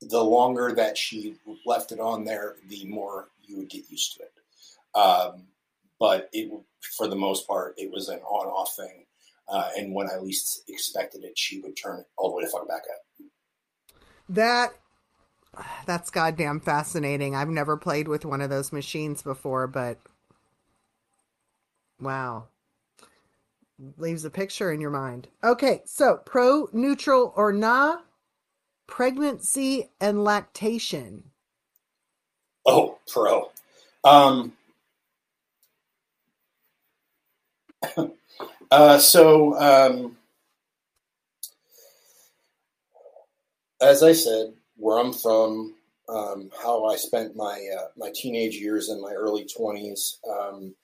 [0.00, 1.36] the longer that she
[1.66, 4.98] left it on there, the more you would get used to it.
[4.98, 5.46] Um,
[5.98, 6.50] but it,
[6.96, 9.04] for the most part, it was an on-off thing.
[9.48, 12.48] Uh, and when I least expected it, she would turn it all the way to
[12.48, 13.26] fuck back up.
[14.28, 14.70] That
[15.84, 17.34] that's goddamn fascinating.
[17.34, 19.98] I've never played with one of those machines before, but
[22.00, 22.46] wow.
[23.96, 25.28] Leaves a picture in your mind.
[25.42, 27.98] Okay, so pro, neutral, or nah?
[28.90, 31.22] pregnancy and lactation?
[32.66, 33.50] Oh, pro.
[34.04, 34.52] Um,
[38.70, 40.16] uh, so, um,
[43.80, 45.74] as I said, where I'm from,
[46.08, 50.16] um, how I spent my uh, my teenage years and my early 20s.
[50.28, 50.74] Um,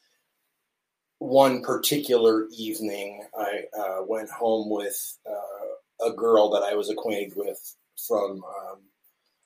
[1.18, 7.32] one particular evening, I uh, went home with uh, a girl that I was acquainted
[7.36, 7.58] with
[8.06, 8.80] from um,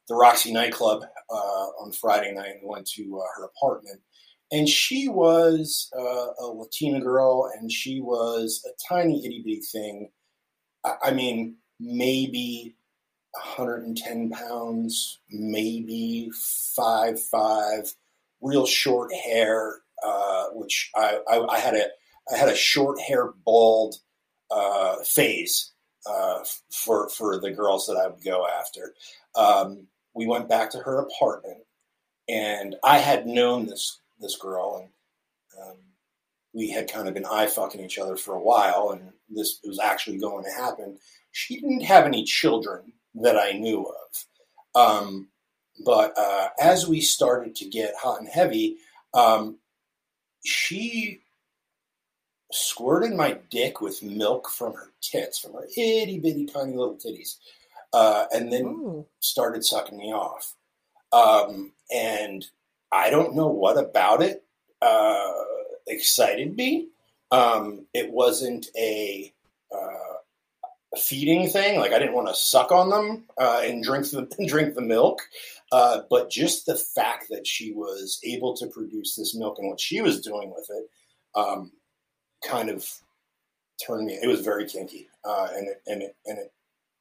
[0.08, 4.00] the Roxy nightclub uh, on Friday night and went to uh, her apartment.
[4.52, 10.10] And she was uh, a Latina girl, and she was a tiny itty bitty thing.
[10.84, 12.74] I, I mean, maybe
[13.32, 16.32] 110 pounds, maybe
[16.74, 17.94] five five,
[18.40, 21.86] real short hair, uh, which I, I, I, had a
[22.32, 23.96] I had a short hair bald
[24.50, 25.72] uh, phase
[26.06, 28.94] uh, for for the girls that I would go after.
[29.34, 31.58] Um, we went back to her apartment,
[32.28, 35.76] and I had known this this girl, and um,
[36.52, 39.78] we had kind of been eye fucking each other for a while, and this was
[39.78, 40.98] actually going to happen.
[41.32, 43.86] She didn't have any children that I knew
[44.74, 45.28] of, um,
[45.84, 48.78] but uh, as we started to get hot and heavy,
[49.14, 49.58] um,
[50.44, 51.22] she
[52.52, 57.36] squirted my dick with milk from her tits, from her itty bitty tiny little titties,
[57.92, 59.06] uh, and then Ooh.
[59.20, 60.54] started sucking me off.
[61.12, 62.46] Um, and
[62.92, 64.44] I don't know what about it
[64.82, 65.32] uh,
[65.86, 66.88] excited me.
[67.30, 69.32] Um, it wasn't a, a,
[70.98, 74.74] feeding thing; like I didn't want to suck on them uh, and drink the drink
[74.74, 75.20] the milk.
[75.72, 79.80] Uh, but just the fact that she was able to produce this milk and what
[79.80, 80.90] she was doing with it,
[81.36, 81.70] um,
[82.44, 82.84] kind of
[83.84, 84.18] turned me.
[84.20, 86.52] It was very kinky, uh, and it and it and it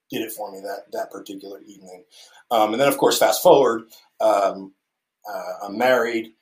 [0.10, 2.04] did it for me that that particular evening.
[2.52, 3.84] Um, and then, of course, fast forward,
[4.22, 4.74] um,
[5.32, 6.34] uh, I'm married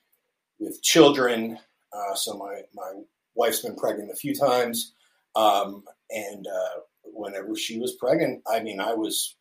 [0.59, 1.59] with children,
[1.93, 2.93] uh, so my my
[3.35, 4.93] wife's been pregnant a few times,
[5.35, 6.79] um, and uh,
[7.17, 9.35] whenever she was pregnant, I mean, I was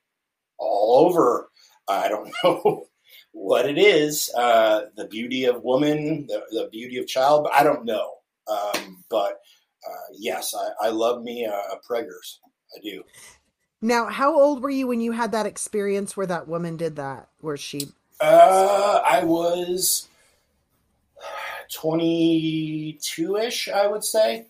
[0.59, 1.51] all over.
[1.89, 2.87] I don't know.
[3.37, 7.85] what it is, uh, the beauty of woman, the, the beauty of child, I don't
[7.85, 8.15] know.
[8.49, 9.41] Um, but
[9.87, 12.39] uh, yes, I, I, love me a, preggers.
[12.75, 13.03] I do.
[13.83, 17.29] Now, how old were you when you had that experience where that woman did that?
[17.41, 17.89] Where she?
[18.21, 20.09] Uh, I was
[21.73, 23.69] twenty-two ish.
[23.69, 24.47] I would say.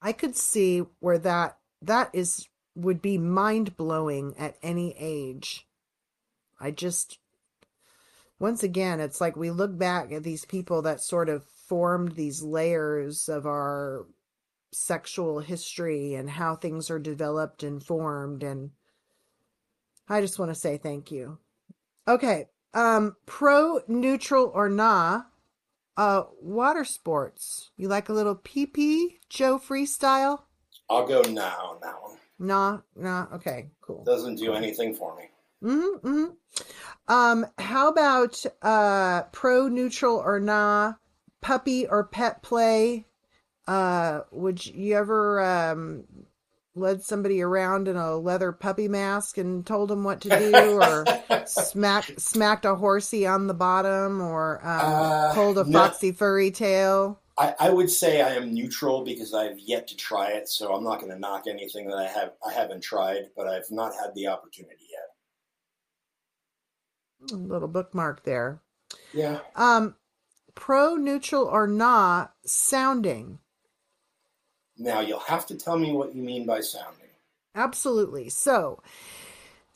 [0.00, 5.66] I could see where that that is would be mind blowing at any age.
[6.60, 7.18] I just
[8.40, 12.42] once again, it's like we look back at these people that sort of formed these
[12.42, 14.06] layers of our
[14.72, 18.70] sexual history and how things are developed and formed and
[20.08, 21.38] I just want to say thank you.
[22.06, 22.46] Okay.
[22.74, 25.22] Um pro neutral or nah
[25.96, 27.70] uh water sports.
[27.76, 30.42] You like a little pee pee Joe freestyle?
[30.90, 32.16] I'll go now on that one.
[32.38, 33.26] Nah, nah.
[33.34, 34.04] Okay, cool.
[34.04, 35.24] Doesn't do anything for me.
[35.62, 37.12] Mm-hmm, mm-hmm.
[37.12, 40.94] Um, how about uh pro neutral or nah
[41.40, 43.06] puppy or pet play?
[43.66, 46.04] Uh would you ever um
[46.74, 51.04] led somebody around in a leather puppy mask and told them what to do or
[51.46, 55.72] smack smacked a horsey on the bottom or um, Uh, pulled a no.
[55.78, 57.20] foxy furry tail?
[57.38, 60.82] I, I would say I am neutral because I've yet to try it, so I'm
[60.82, 64.14] not going to knock anything that I have I haven't tried, but I've not had
[64.14, 65.08] the opportunity yet.
[67.32, 68.60] A little bookmark there.
[69.12, 69.40] Yeah.
[69.54, 69.96] Um
[70.54, 73.38] pro neutral or not sounding.
[74.76, 77.08] Now you'll have to tell me what you mean by sounding.
[77.54, 78.28] Absolutely.
[78.28, 78.82] So,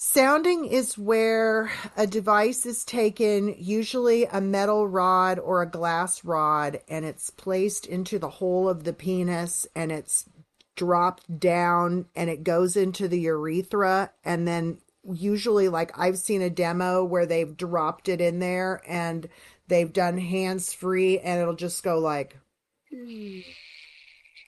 [0.03, 6.81] sounding is where a device is taken, usually a metal rod or a glass rod,
[6.89, 10.29] and it's placed into the hole of the penis and it's
[10.75, 14.11] dropped down and it goes into the urethra.
[14.25, 19.29] And then, usually, like I've seen a demo where they've dropped it in there and
[19.69, 22.37] they've done hands free, and it'll just go like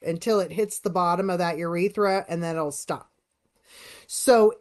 [0.03, 3.09] until it hits the bottom of that urethra and then it'll stop.
[4.07, 4.55] So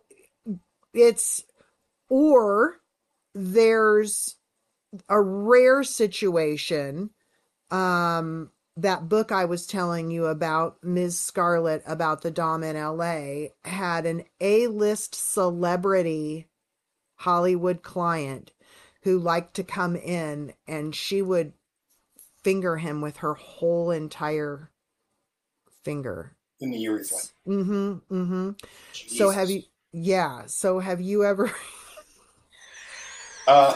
[0.93, 1.43] it's,
[2.09, 2.79] or
[3.33, 4.35] there's
[5.09, 7.09] a rare situation.
[7.71, 11.19] Um, that book I was telling you about, Ms.
[11.19, 16.47] Scarlett, about the Dom in LA, had an A list celebrity
[17.17, 18.51] Hollywood client
[19.03, 21.53] who liked to come in and she would
[22.43, 24.71] finger him with her whole entire
[25.83, 26.35] finger.
[26.59, 27.17] In the urethra.
[27.47, 27.93] Mm-hmm.
[28.11, 28.51] Mm-hmm.
[29.07, 29.63] So have you.
[29.93, 30.43] Yeah.
[30.47, 31.51] So have you ever
[33.47, 33.75] Uh,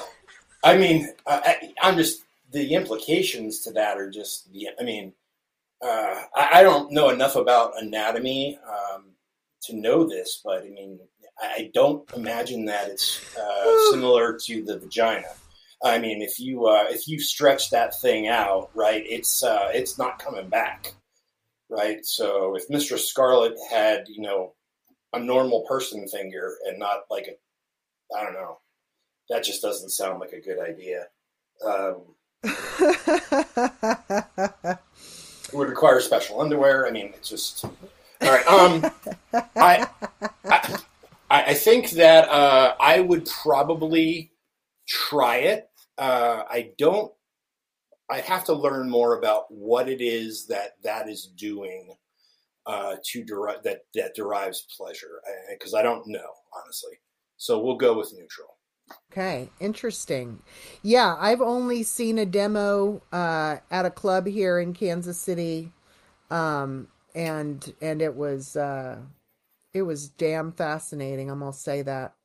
[0.63, 4.51] I mean, I, I'm just the implications to that are just.
[4.51, 5.13] the- I mean,
[5.82, 9.05] uh, I, I don't know enough about anatomy um,
[9.63, 10.99] to know this, but I mean,
[11.39, 15.28] I, I don't imagine that it's uh, similar to the vagina.
[15.84, 19.97] I mean, if you uh, if you stretch that thing out, right, it's uh, it's
[19.97, 20.93] not coming back,
[21.70, 22.03] right.
[22.05, 24.53] So if Mistress Scarlet had, you know,
[25.14, 28.60] a normal person finger and not like a, I don't know,
[29.30, 31.08] that just doesn't sound like a good idea.
[31.66, 32.01] Um,
[35.47, 36.88] it would require special underwear.
[36.88, 37.72] I mean, it's just all
[38.22, 38.47] right.
[38.47, 38.91] Um,
[39.55, 39.88] I,
[40.45, 40.80] I
[41.30, 44.32] I think that uh, I would probably
[44.88, 45.70] try it.
[45.97, 47.12] Uh, I don't.
[48.10, 51.95] I have to learn more about what it is that that is doing
[52.68, 56.30] uh, to derive that that derives pleasure because I don't know
[56.63, 56.93] honestly.
[57.38, 58.57] So we'll go with neutral.
[59.11, 60.41] Okay, interesting.
[60.82, 65.72] Yeah, I've only seen a demo uh, at a club here in Kansas City,
[66.32, 68.97] um, and and it was uh,
[69.74, 71.30] it was damn fascinating.
[71.30, 72.15] I'm gonna say that.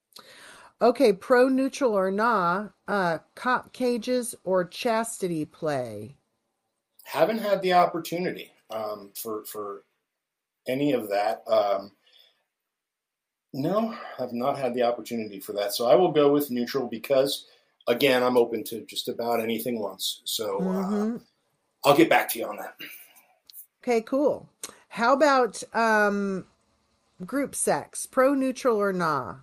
[0.81, 6.17] Okay, pro neutral or nah, uh, cock cages or chastity play.
[7.05, 9.85] haven't had the opportunity um, for for
[10.67, 11.43] any of that.
[11.47, 11.93] Um,
[13.55, 15.75] no, I've not had the opportunity for that.
[15.75, 17.47] So I will go with neutral because,
[17.87, 20.23] again, I'm open to just about anything once.
[20.25, 21.17] So uh, hmm
[21.85, 22.77] I'll get back to you on that.
[23.83, 24.49] Okay, cool.
[24.89, 26.47] How about um,
[27.27, 28.07] group sex?
[28.07, 29.37] Pro neutral or nah?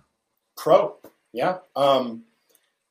[0.56, 0.96] Pro,
[1.32, 1.58] yeah.
[1.76, 2.24] Um,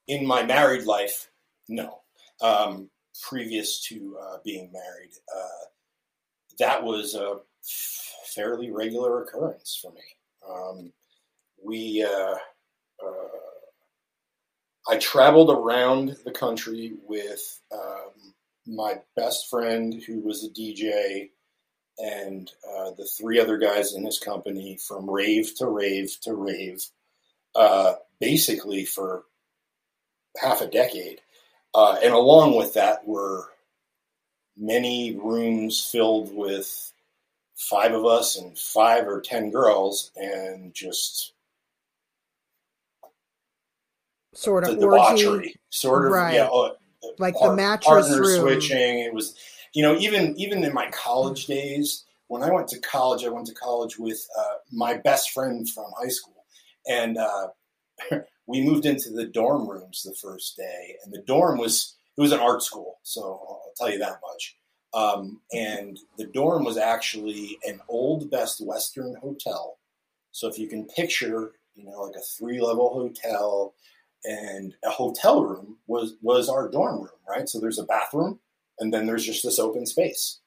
[0.08, 1.32] in my married life,
[1.68, 2.02] no.
[2.42, 2.90] Um,
[3.22, 5.66] previous to uh, being married, uh,
[6.60, 7.40] that was a
[8.34, 10.01] fairly regular occurrence for me.
[10.47, 10.93] Um,
[11.64, 12.36] we, uh,
[13.05, 13.28] uh,
[14.88, 18.34] I traveled around the country with um,
[18.66, 21.30] my best friend, who was a DJ,
[21.97, 26.82] and uh, the three other guys in his company from rave to rave to rave,
[27.55, 29.24] uh, basically for
[30.41, 31.20] half a decade.
[31.74, 33.49] Uh, and along with that were
[34.57, 36.91] many rooms filled with
[37.60, 41.34] five of us and five or ten girls, and just
[44.34, 46.36] Sort the of orgy, debauchery, sort of, Right.
[46.36, 46.74] yeah, uh,
[47.18, 48.39] like the par- mattress partner room.
[48.41, 48.99] switching.
[48.99, 49.36] It was,
[49.74, 53.47] you know, even even in my college days, when I went to college, I went
[53.47, 56.45] to college with uh, my best friend from high school,
[56.88, 57.47] and uh,
[58.45, 62.32] we moved into the dorm rooms the first day, and the dorm was it was
[62.32, 64.55] an art school, so I'll tell you that much.
[64.94, 69.78] Um, and the dorm was actually an old Best Western hotel.
[70.32, 73.74] So if you can picture, you know, like a three level hotel
[74.24, 77.48] and a hotel room was, was our dorm room, right?
[77.48, 78.40] So there's a bathroom
[78.80, 80.40] and then there's just this open space.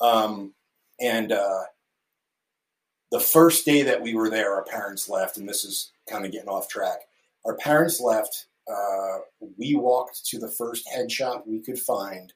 [0.00, 0.54] Um,
[1.00, 1.62] and uh,
[3.10, 6.32] the first day that we were there, our parents left, and this is kind of
[6.32, 7.00] getting off track.
[7.44, 8.46] Our parents left.
[8.70, 9.18] Uh,
[9.58, 12.32] we walked to the first head shop we could find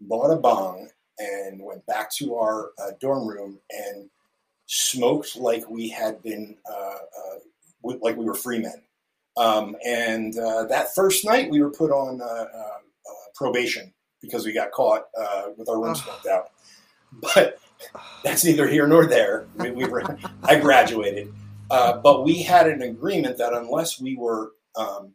[0.00, 0.88] bought a bong
[1.18, 4.10] and went back to our uh, dorm room and
[4.66, 8.82] smoked like we had been uh, uh, like we were free men.
[9.36, 12.78] Um, and uh, that first night, we were put on uh, uh,
[13.34, 15.04] probation because we got caught
[15.56, 16.50] with our room smoked out.
[17.34, 17.60] But
[18.24, 19.46] that's neither here nor there.
[19.54, 21.32] We, we were, I graduated,
[21.68, 25.12] but we had an agreement that unless we were um,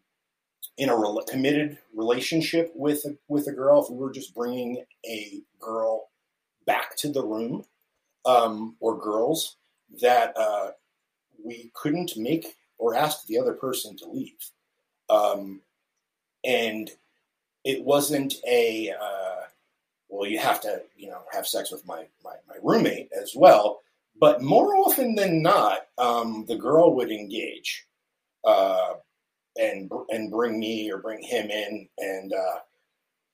[0.82, 5.40] in a re- committed relationship with with a girl, if we were just bringing a
[5.60, 6.10] girl
[6.66, 7.64] back to the room
[8.26, 9.58] um, or girls,
[10.02, 10.72] that uh,
[11.46, 14.44] we couldn't make or ask the other person to leave.
[15.08, 15.62] Um,
[16.44, 16.90] and
[17.64, 19.42] it wasn't a uh,
[20.10, 23.82] well, you have to you know have sex with my my, my roommate as well.
[24.20, 27.86] But more often than not, um, the girl would engage.
[28.44, 28.94] Uh,
[29.58, 32.60] and and bring me or bring him in, and uh,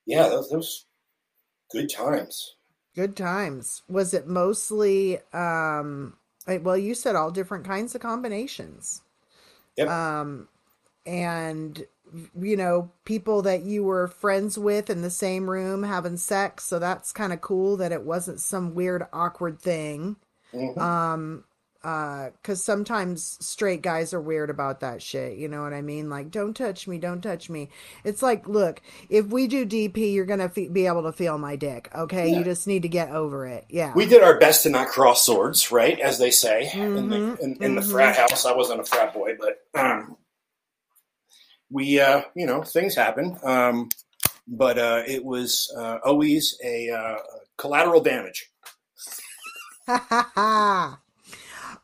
[0.05, 0.85] yeah, those those
[1.71, 2.55] good times.
[2.95, 3.83] Good times.
[3.87, 5.19] Was it mostly?
[5.33, 9.01] Um, well, you said all different kinds of combinations.
[9.77, 9.89] Yep.
[9.89, 10.47] Um,
[11.05, 11.85] and
[12.39, 16.79] you know people that you were friends with in the same room having sex so
[16.79, 20.15] that's kind of cool that it wasn't some weird awkward thing
[20.53, 20.77] Mhm.
[20.77, 21.43] um
[21.87, 26.09] uh because sometimes straight guys are weird about that shit you know what i mean
[26.09, 27.69] like don't touch me don't touch me
[28.03, 31.55] it's like look if we do dp you're gonna fe- be able to feel my
[31.55, 32.39] dick okay Yeah.
[32.39, 35.25] you just need to get over it yeah We did our best to not cross
[35.25, 35.97] swords, right?
[35.99, 37.91] As they say in the in, in the mhm.
[37.91, 38.45] frat house.
[38.45, 40.17] I wasn't a frat boy, but um,
[41.69, 43.37] we, uh, you know, things happen.
[43.43, 43.89] Um,
[44.47, 47.17] but uh, it was uh, always a uh,
[47.57, 48.49] collateral damage.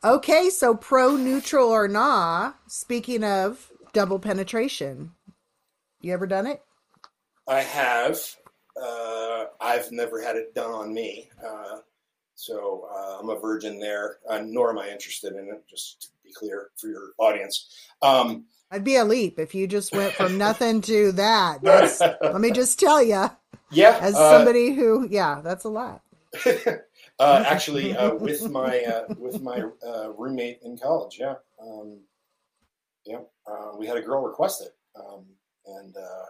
[0.03, 5.11] okay so pro neutral or nah speaking of double penetration
[6.01, 6.61] you ever done it
[7.47, 8.19] I have.
[8.81, 11.77] Uh, I've never had it done on me, uh,
[12.35, 14.17] so uh, I'm a virgin there.
[14.27, 15.63] Uh, nor am I interested in it.
[15.69, 17.69] Just to be clear for your audience.
[18.01, 21.61] Um, I'd be a leap if you just went from nothing to that.
[21.61, 23.29] That's, let me just tell you,
[23.71, 26.01] yeah, as uh, somebody who, yeah, that's a lot.
[27.19, 31.99] uh, actually, uh, with my uh, with my uh, roommate in college, yeah, um,
[33.05, 35.25] yeah, uh, we had a girl request it, um,
[35.65, 36.25] and uh,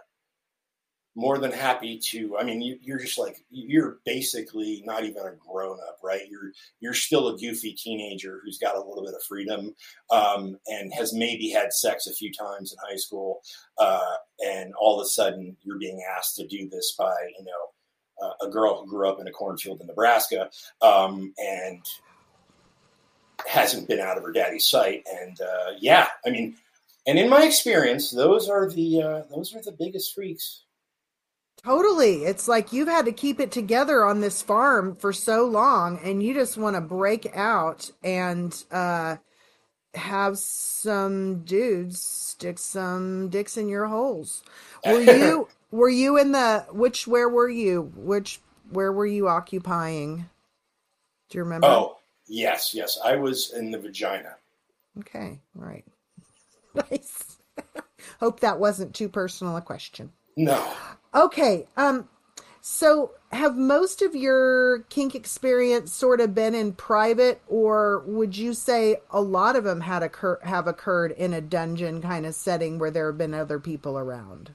[1.14, 2.36] more than happy to.
[2.36, 6.28] I mean, you, you're just like you're basically not even a grown up, right?
[6.28, 9.74] You're you're still a goofy teenager who's got a little bit of freedom
[10.10, 13.40] um, and has maybe had sex a few times in high school,
[13.78, 17.73] uh, and all of a sudden you're being asked to do this by you know
[18.42, 20.50] a girl who grew up in a cornfield in Nebraska
[20.82, 21.82] um, and
[23.46, 25.06] hasn't been out of her daddy's sight.
[25.20, 26.56] And uh, yeah, I mean,
[27.06, 30.64] and in my experience, those are the uh, those are the biggest freaks.
[31.62, 32.24] Totally.
[32.24, 36.22] It's like you've had to keep it together on this farm for so long and
[36.22, 39.16] you just want to break out and uh
[39.94, 44.42] have some dudes stick some dicks in your holes.
[44.84, 47.92] Were you were you in the which where were you?
[47.96, 50.28] Which where were you occupying?
[51.28, 51.66] Do you remember?
[51.66, 51.96] Oh
[52.28, 54.36] yes, yes, I was in the vagina.
[55.00, 55.84] Okay, all right.
[56.90, 57.38] Nice.
[58.18, 60.10] Hope that wasn't too personal a question.
[60.36, 60.74] No,
[61.14, 61.66] Okay.
[61.76, 62.08] Um
[62.60, 68.54] so have most of your kink experience sort of been in private or would you
[68.54, 72.78] say a lot of them had occur have occurred in a dungeon kind of setting
[72.78, 74.52] where there have been other people around?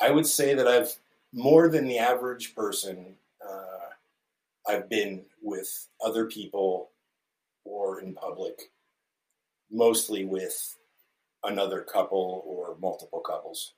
[0.00, 0.94] I would say that I've
[1.32, 3.14] more than the average person.
[3.46, 6.90] Uh, I've been with other people
[7.64, 8.72] or in public,
[9.70, 10.76] mostly with
[11.44, 13.74] another couple or multiple couples.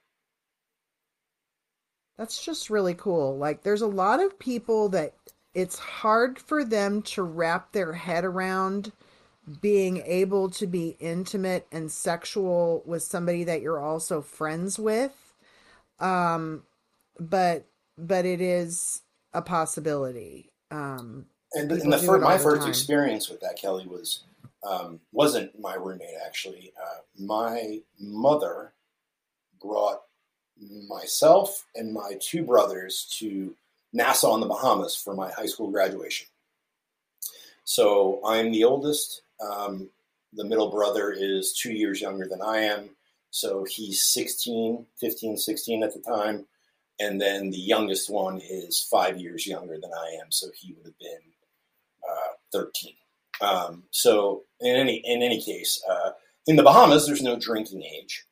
[2.19, 3.37] That's just really cool.
[3.37, 5.15] Like there's a lot of people that
[5.55, 8.93] it's hard for them to wrap their head around
[9.61, 15.13] being able to be intimate and sexual with somebody that you're also friends with.
[16.03, 16.65] Um
[17.19, 20.51] but but it is a possibility.
[20.71, 22.71] Um And, and the fir- my the first time.
[22.71, 24.25] experience with that, Kelly, was
[24.63, 26.73] um, wasn't my roommate actually.
[26.81, 28.73] Uh, my mother
[29.61, 30.03] brought
[30.89, 33.55] myself and my two brothers to
[33.93, 36.27] Nassau in the Bahamas for my high school graduation.
[37.65, 39.23] So I'm the oldest.
[39.41, 39.89] Um,
[40.33, 42.91] the middle brother is two years younger than I am.
[43.33, 46.47] So he's 16, 15, 16 at the time.
[47.01, 50.31] And then the youngest one is five years younger than I am.
[50.31, 51.33] So he would have been
[52.09, 52.93] uh, 13.
[53.41, 56.11] Um, so in any in any case, uh,
[56.47, 58.25] in the Bahamas, there's no drinking age,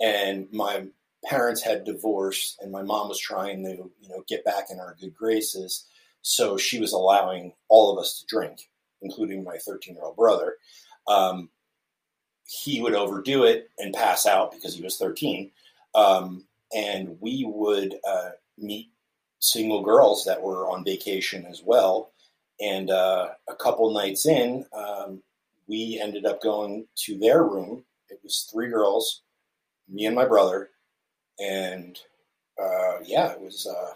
[0.00, 0.86] and my
[1.24, 4.96] parents had divorced, and my mom was trying to you know get back in our
[5.00, 5.86] good graces,
[6.22, 8.58] so she was allowing all of us to drink,
[9.02, 10.56] including my 13 year old brother.
[11.06, 11.50] Um,
[12.46, 15.50] he would overdo it and pass out because he was 13,
[15.94, 16.44] um,
[16.74, 18.90] and we would uh, meet
[19.40, 22.10] single girls that were on vacation as well.
[22.60, 25.22] And uh, a couple nights in, um,
[25.68, 27.84] we ended up going to their room.
[28.08, 29.22] It was three girls,
[29.88, 30.70] me and my brother,
[31.38, 31.98] and
[32.60, 33.94] uh, yeah, it was uh,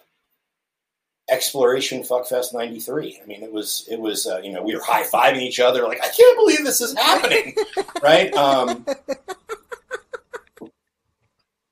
[1.30, 3.20] exploration fuckfest '93.
[3.22, 5.82] I mean, it was it was uh, you know we were high fiving each other
[5.84, 7.54] like I can't believe this is happening,
[8.02, 8.32] right?
[8.34, 8.84] Um,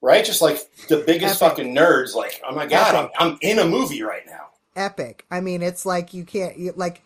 [0.01, 1.57] right, just like the biggest Epic.
[1.57, 2.15] fucking nerds.
[2.15, 4.47] Like, oh my god, I'm, I'm in a movie right now.
[4.77, 5.25] epic.
[5.31, 7.03] I mean, it's like you can't you, like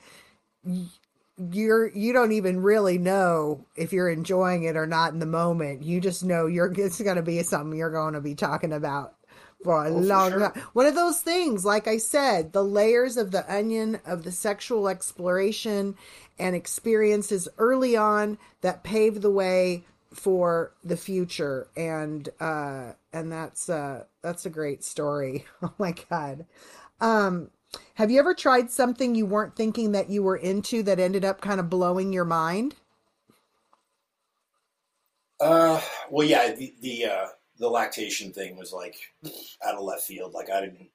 [1.51, 5.83] you're you don't even really know if you're enjoying it or not in the moment.
[5.83, 9.15] You just know you're it's going to be something you're going to be talking about
[9.63, 10.51] for a Oh, for sure.
[10.51, 10.65] time.
[10.75, 14.89] One of those things, like I said, the layers of the onion of the sexual
[14.89, 15.97] exploration
[16.39, 23.69] and experiences early on that pave the way for the future and uh and that's
[23.71, 26.45] uh that's a great story oh my god
[27.01, 27.51] um
[27.95, 31.41] have you ever tried something you weren't thinking that you were into that ended up
[31.41, 32.77] kind of blowing your mind?
[35.41, 37.27] Uh, well, yeah, the the uh,
[37.63, 38.97] the lactation thing was like
[39.65, 40.35] out of left field.
[40.35, 40.89] Like I didn't.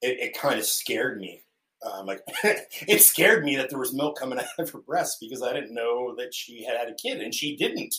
[0.00, 1.42] It, it kind of scared me.
[1.84, 5.42] Um, like it scared me that there was milk coming out of her breast because
[5.42, 7.94] I didn't know that she had had a kid and she didn't.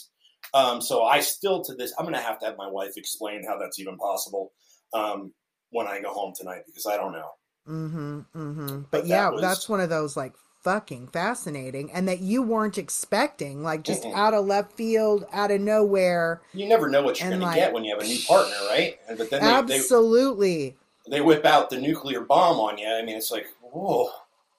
[0.53, 3.57] Um, so I still to this, I'm gonna have to have my wife explain how
[3.59, 4.53] that's even possible
[4.93, 5.33] um,
[5.71, 7.31] when I go home tonight because I don't know.
[7.67, 8.19] Mm-hmm.
[8.33, 8.67] Mm-hmm.
[8.67, 12.41] But, But that yeah, was- that's one of those like fucking fascinating and that you
[12.43, 14.13] weren't expecting, like just Mm-mm.
[14.13, 16.41] out of left field, out of nowhere.
[16.53, 18.99] You never know what you're gonna like, get when you have a new partner, right?
[19.17, 20.77] But then they, they Absolutely.
[21.09, 22.87] they whip out the nuclear bomb on you.
[22.87, 24.09] I mean, it's like whoa.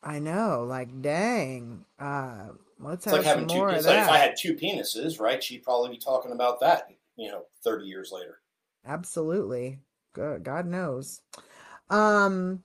[0.03, 0.65] I know.
[0.65, 1.85] Like, dang.
[1.99, 3.57] Uh, let's It's have like having two.
[3.57, 5.43] more It's like if I had two penises, right?
[5.43, 8.41] She'd probably be talking about that, you know, thirty years later.
[8.85, 9.81] Absolutely.
[10.13, 10.43] Good.
[10.43, 11.21] God knows.
[11.91, 12.63] Um,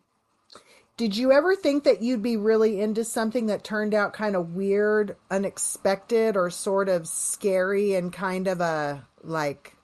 [0.95, 4.53] did you ever think that you'd be really into something that turned out kind of
[4.53, 9.75] weird, unexpected, or sort of scary and kind of a like,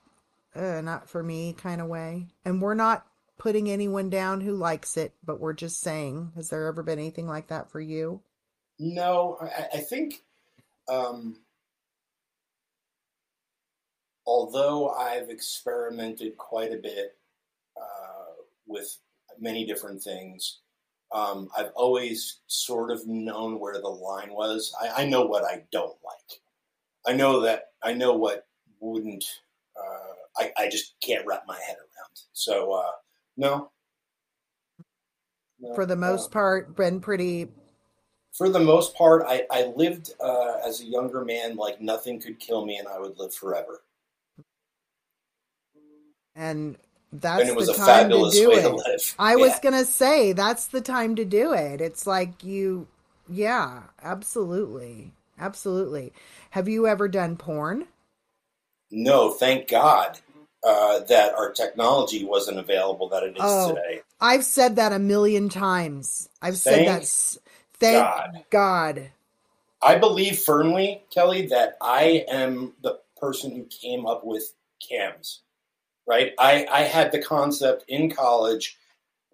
[0.54, 2.28] uh, not for me kind of way?
[2.44, 3.06] And we're not
[3.38, 7.26] putting anyone down who likes it, but we're just saying, has there ever been anything
[7.26, 8.20] like that for you?
[8.78, 10.22] No, I, I think,
[10.88, 11.38] um,
[14.26, 17.16] although I've experimented quite a bit
[17.76, 18.32] uh,
[18.66, 18.96] with
[19.40, 20.60] many different things,
[21.12, 24.72] um, I've always sort of known where the line was.
[24.80, 26.40] I, I know what I don't like.
[27.06, 28.46] I know that I know what
[28.80, 29.24] wouldn't.
[29.76, 32.20] Uh, I, I just can't wrap my head around.
[32.32, 32.90] So uh,
[33.36, 33.70] no.
[35.60, 37.48] No, For the uh, most part, been pretty.
[38.32, 42.38] for the most part, I, I lived uh, as a younger man like nothing could
[42.38, 43.82] kill me and I would live forever.
[46.34, 46.78] And
[47.12, 48.62] that's and it was the a time to do way it.
[48.62, 49.14] to live.
[49.18, 51.80] I was gonna say that's the time to do it.
[51.80, 52.86] It's like you,
[53.28, 56.12] yeah, absolutely, absolutely.
[56.50, 57.86] Have you ever done porn?
[58.90, 60.18] No, thank God
[60.64, 64.02] uh, that our technology wasn't available that it is Oh, today.
[64.20, 66.28] I've said that a million times.
[66.42, 67.38] I've said Thank that.
[67.78, 68.44] Thank God.
[68.50, 69.10] God.
[69.82, 74.52] I believe firmly, Kelly, that I am the person who came up with
[74.86, 75.40] cams.
[76.10, 76.32] Right?
[76.40, 78.76] I, I had the concept in college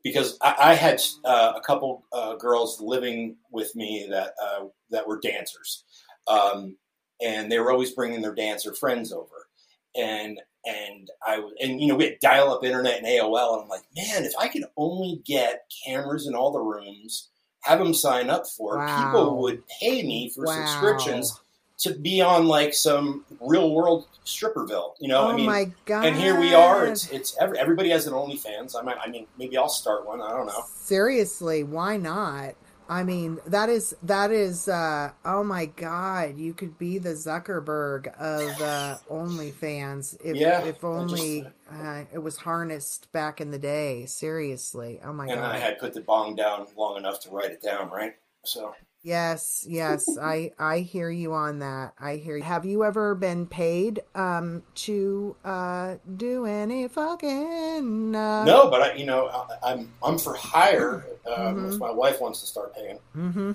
[0.05, 5.09] because I, I had uh, a couple uh, girls living with me that uh, that
[5.09, 5.85] were dancers,
[6.29, 6.77] um,
[7.25, 9.49] and they were always bringing their dancer friends over,
[9.97, 13.69] and and I and you know we had dial up internet and AOL, and I'm
[13.71, 17.31] like, man, if I could only get cameras in all the rooms,
[17.63, 18.95] have them sign up for it, Wow.
[18.95, 20.53] people would pay me for Wow.
[20.53, 21.41] subscriptions
[21.79, 24.95] to be on like some real world stripperville.
[24.99, 26.07] You know, oh I mean, my God.
[26.07, 26.87] and here we are.
[26.87, 28.75] It's it's every, everybody has an OnlyFans.
[28.79, 30.21] I might, I mean, maybe I'll start one.
[30.21, 30.63] I don't know.
[30.67, 32.55] Seriously, why not?
[32.89, 38.07] I mean, that is that is uh oh my god, you could be the Zuckerberg
[38.19, 43.59] of uh OnlyFans if Yeah, if only just- uh, it was harnessed back in the
[43.59, 44.07] day.
[44.07, 45.01] Seriously.
[45.05, 45.45] Oh my and god.
[45.45, 48.15] And I had put the bong down long enough to write it down, right?
[48.45, 48.73] So
[49.07, 51.95] Yes, yes, I I hear you on that.
[51.97, 52.43] I hear you.
[52.43, 58.95] Have you ever been paid um to uh do any fucking uh no, but I,
[58.95, 61.05] you know, I, I'm I'm for hire.
[61.25, 61.73] Mhm.
[61.75, 63.53] If my wife wants to start paying, Mm-hmm.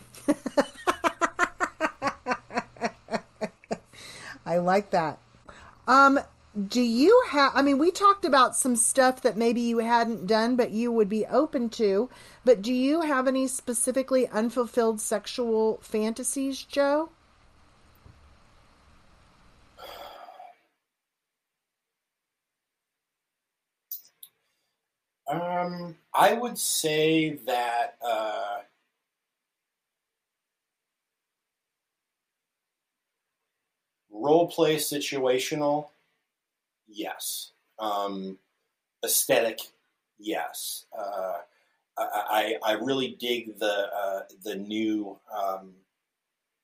[4.45, 5.19] I like that.
[5.85, 6.17] Um,
[6.67, 7.53] do you have?
[7.55, 11.07] I mean, we talked about some stuff that maybe you hadn't done, but you would
[11.09, 12.09] be open to.
[12.43, 17.09] But do you have any specifically unfulfilled sexual fantasies, Joe?
[25.27, 27.97] um, I would say that.
[28.05, 28.57] Uh,
[34.21, 35.87] role play situational,
[36.91, 37.51] yes.
[37.79, 38.37] Um,
[39.03, 39.59] aesthetic,
[40.19, 40.85] yes.
[40.97, 41.37] Uh,
[41.97, 45.73] I, I really dig the uh, the new um,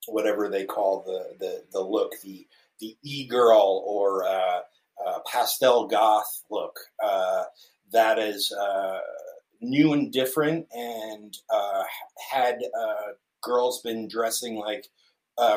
[0.08, 2.48] whatever they call the the, the look the
[2.80, 4.60] the e girl or uh,
[5.06, 7.44] uh, pastel goth look uh,
[7.92, 9.00] that is uh,
[9.62, 11.38] new and different and
[12.32, 12.60] had
[13.42, 14.88] girls been dressing like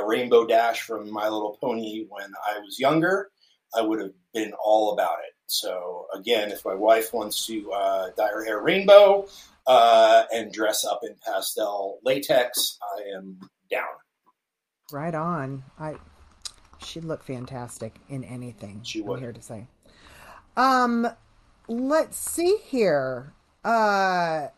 [0.05, 3.31] Rainbow Dash from My Little Pony when I was younger,
[3.75, 5.35] I would have been all about it.
[5.47, 9.27] So again, if my wife wants to uh, dye her hair rainbow
[9.67, 13.85] uh, and dress up in pastel latex, I am down.
[14.93, 15.65] Right on.
[15.79, 15.97] I
[16.85, 18.81] she'd look fantastic in anything.
[18.85, 19.67] She I'm here to say.
[20.57, 21.09] Um,
[21.69, 23.33] let's see here.
[23.65, 24.49] Uh,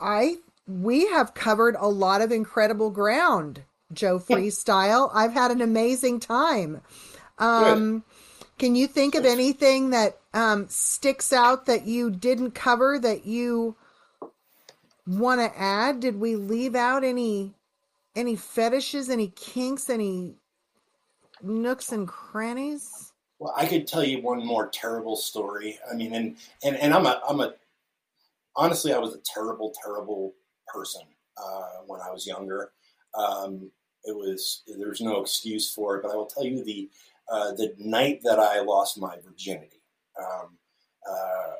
[0.00, 0.36] I
[0.66, 5.10] we have covered a lot of incredible ground, Joe Freestyle.
[5.14, 6.82] I've had an amazing time.
[7.38, 8.04] Um,
[8.58, 13.76] can you think of anything that um sticks out that you didn't cover that you
[15.06, 16.00] want to add?
[16.00, 17.54] Did we leave out any
[18.14, 20.34] any fetishes, any kinks, any
[21.42, 23.12] nooks and crannies?
[23.38, 25.78] Well, I could tell you one more terrible story.
[25.90, 27.54] I mean, and and, and I'm a I'm a
[28.56, 30.34] honestly, I was a terrible, terrible
[30.66, 31.02] person
[31.36, 32.72] uh, when I was younger.
[33.14, 33.70] Um,
[34.04, 36.90] it was there's no excuse for it, but I will tell you the
[37.30, 39.82] uh, the night that I lost my virginity.
[40.18, 40.58] Um,
[41.08, 41.52] uh,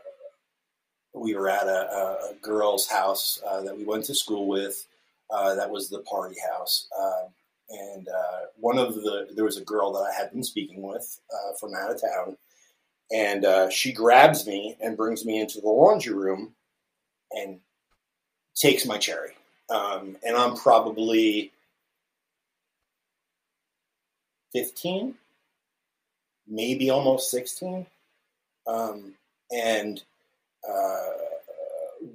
[1.15, 4.87] we were at a, a, girl's house uh, that we went to school with.
[5.31, 6.89] Uh, that was the party house.
[6.99, 7.29] Um,
[7.71, 11.21] and uh, one of the there was a girl that I had been speaking with
[11.61, 12.37] from out of town,
[13.13, 16.55] and she grabs me and brings me into the laundry room,
[17.33, 17.61] and
[18.55, 19.33] takes my cherry,
[19.69, 21.53] um, and I'm probably
[24.51, 25.15] fifteen,
[26.49, 27.87] maybe almost sixteen,
[28.67, 29.15] um,
[29.51, 30.03] and
[30.69, 31.11] uh,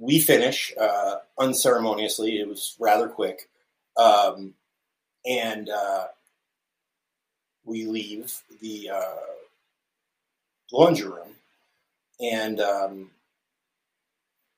[0.00, 2.40] we finish uh, unceremoniously.
[2.40, 3.48] It was rather quick.
[3.96, 4.54] Um,
[5.24, 6.06] and uh,
[7.64, 9.16] we leave the uh,
[10.72, 11.36] laundry room,
[12.20, 13.10] and um,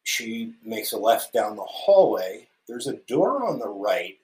[0.03, 2.49] she makes a left down the hallway.
[2.67, 4.19] There's a door on the right,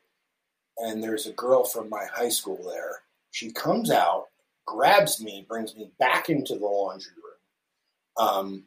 [0.79, 3.03] and there's a girl from my high school there.
[3.31, 4.29] She comes out,
[4.67, 8.65] grabs me, brings me back into the laundry room, um,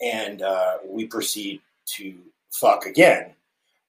[0.00, 2.14] and uh, we proceed to
[2.52, 3.34] fuck again.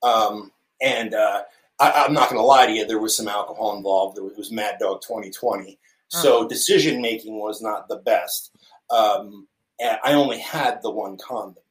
[0.04, 0.52] Um,
[0.82, 1.44] and uh,
[1.80, 2.86] I, I'm not going to lie to you.
[2.86, 4.18] There was some alcohol involved.
[4.18, 5.80] There was, it was Mad Dog 2020,
[6.10, 8.56] so decision making was not the best.
[8.90, 9.48] Um,
[9.80, 11.64] and I only had the one condom.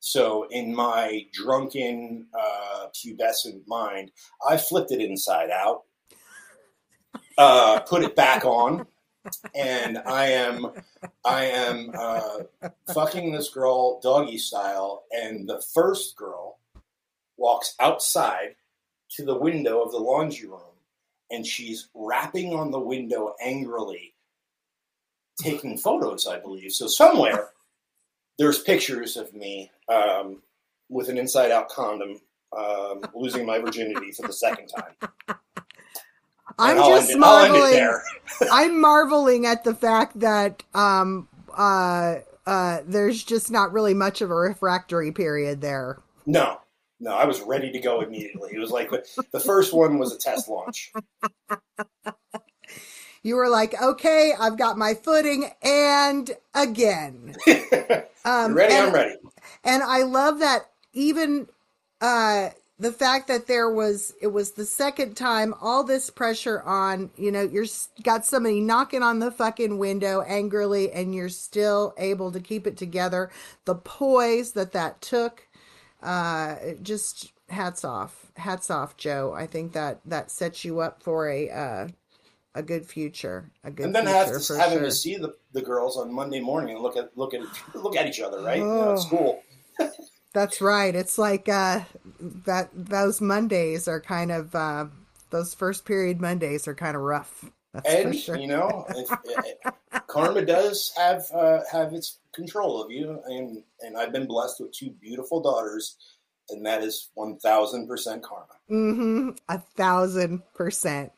[0.00, 4.12] So in my drunken, uh, pubescent mind,
[4.48, 5.82] I flipped it inside out,
[7.36, 8.86] uh, put it back on,
[9.54, 10.68] and I am,
[11.24, 12.38] I am uh,
[12.92, 16.58] fucking this girl doggy style, and the first girl
[17.36, 18.56] walks outside
[19.10, 20.60] to the window of the laundry room
[21.30, 24.14] and she's rapping on the window angrily,
[25.40, 26.72] taking photos, I believe.
[26.72, 27.50] So somewhere
[28.38, 30.42] there's pictures of me um,
[30.88, 32.20] with an inside out condom
[32.56, 35.38] um, losing my virginity for the second time.
[36.58, 38.00] I'm I'll just end it- I'll end it marveling.
[38.52, 44.30] I'm marveling at the fact that um uh uh there's just not really much of
[44.30, 45.98] a refractory period there.
[46.26, 46.60] No,
[47.00, 48.50] no, I was ready to go immediately.
[48.54, 50.92] It was like the first one was a test launch.
[53.22, 57.34] You were like, okay, I've got my footing, and again.
[58.24, 58.74] Um, ready?
[58.74, 59.14] and, I'm ready.
[59.62, 61.46] and I love that even
[62.00, 67.10] uh the fact that there was it was the second time all this pressure on
[67.16, 67.66] you know you're
[68.02, 72.76] got somebody knocking on the fucking window angrily and you're still able to keep it
[72.76, 73.30] together
[73.64, 75.46] the poise that that took
[76.02, 81.28] uh just hats off hats off joe i think that that sets you up for
[81.28, 81.88] a uh
[82.54, 85.34] a good future a good and then future have to, having sure to see the,
[85.52, 87.40] the girls on Monday morning and look at look at
[87.74, 88.58] look at each other, right?
[88.60, 89.00] You know, at Oh.
[89.00, 89.42] school.
[90.34, 90.94] That's right.
[90.94, 91.80] It's like uh,
[92.20, 92.68] that.
[92.74, 94.86] Those Mondays are kind of uh,
[95.30, 97.44] those first period Mondays are kind of rough.
[97.72, 98.36] That's for And sure.
[98.36, 98.86] you know,
[100.06, 104.72] karma does have uh, have its control of you, and and I've been blessed with
[104.72, 105.96] two beautiful daughters,
[106.50, 108.46] and that is one thousand percent karma.
[108.70, 109.30] Mm-hmm.
[109.48, 111.12] A thousand percent.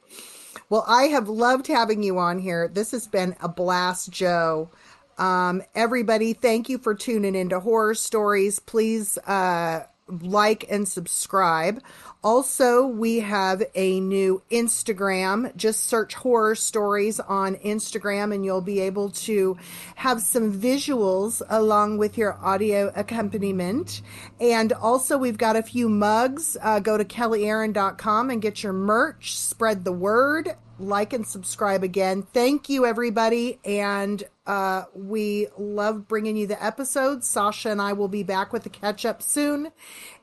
[0.70, 2.68] Well, I have loved having you on here.
[2.68, 4.70] This has been a blast, Joe.
[5.18, 8.60] Um, everybody, thank you for tuning into Whore Or Stories.
[8.60, 11.82] Please uh, like and subscribe.
[12.22, 15.54] Also, we have a new Instagram.
[15.56, 19.56] Just search Whore Or Stories on Instagram, and you'll be able to
[19.96, 24.02] have some visuals along with your audio accompaniment.
[24.40, 26.56] And also, we've got a few mugs.
[26.60, 29.36] Uh, go to kellyaaron.com and get your merch.
[29.36, 30.56] Spread the word.
[30.80, 32.22] Like and subscribe again.
[32.22, 33.58] Thank you, everybody.
[33.64, 37.28] And uh, we love bringing you the episodes.
[37.28, 39.70] Sasha and I will be back with the catch up soon.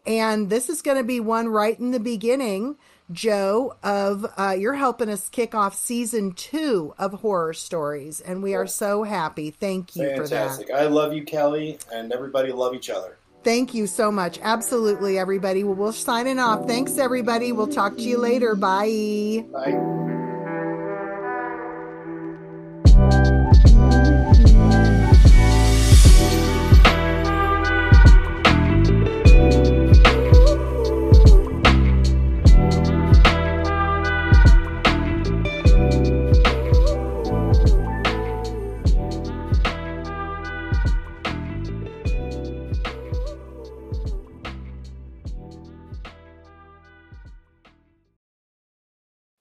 [0.06, 2.76] And this is going to be one right in the beginning,
[3.12, 8.20] Joe, of uh, you're helping us kick off season two of Whore Or Stories.
[8.20, 9.52] And we are so happy.
[9.52, 10.30] Thank you for that.
[10.30, 10.72] Fantastic.
[10.72, 13.18] I love you, Kelly, and everybody love each other.
[13.44, 14.40] Thank you so much.
[14.42, 15.64] Absolutely, everybody.
[15.64, 16.66] Well, we're signing off.
[16.66, 17.52] Thanks, everybody.
[17.52, 18.56] We'll talk to you later.
[18.56, 19.46] Bye.
[19.54, 20.15] Bye.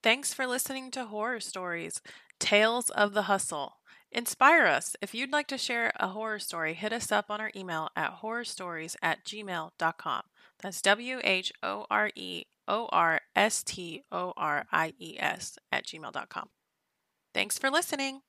[0.04, 2.02] Thanks for listening to Whore Or Stories,
[2.38, 3.76] Tales of the Hustle.
[4.12, 4.94] Inspire us.
[5.00, 8.20] If you'd like to share a horror story, hit us up on our email at
[8.20, 10.22] whoreorstories at gmail.com.
[10.60, 15.56] That's W H O R E O R S T O R I E S
[15.72, 16.50] at gmail.com.
[17.32, 18.20] Thanks for listening.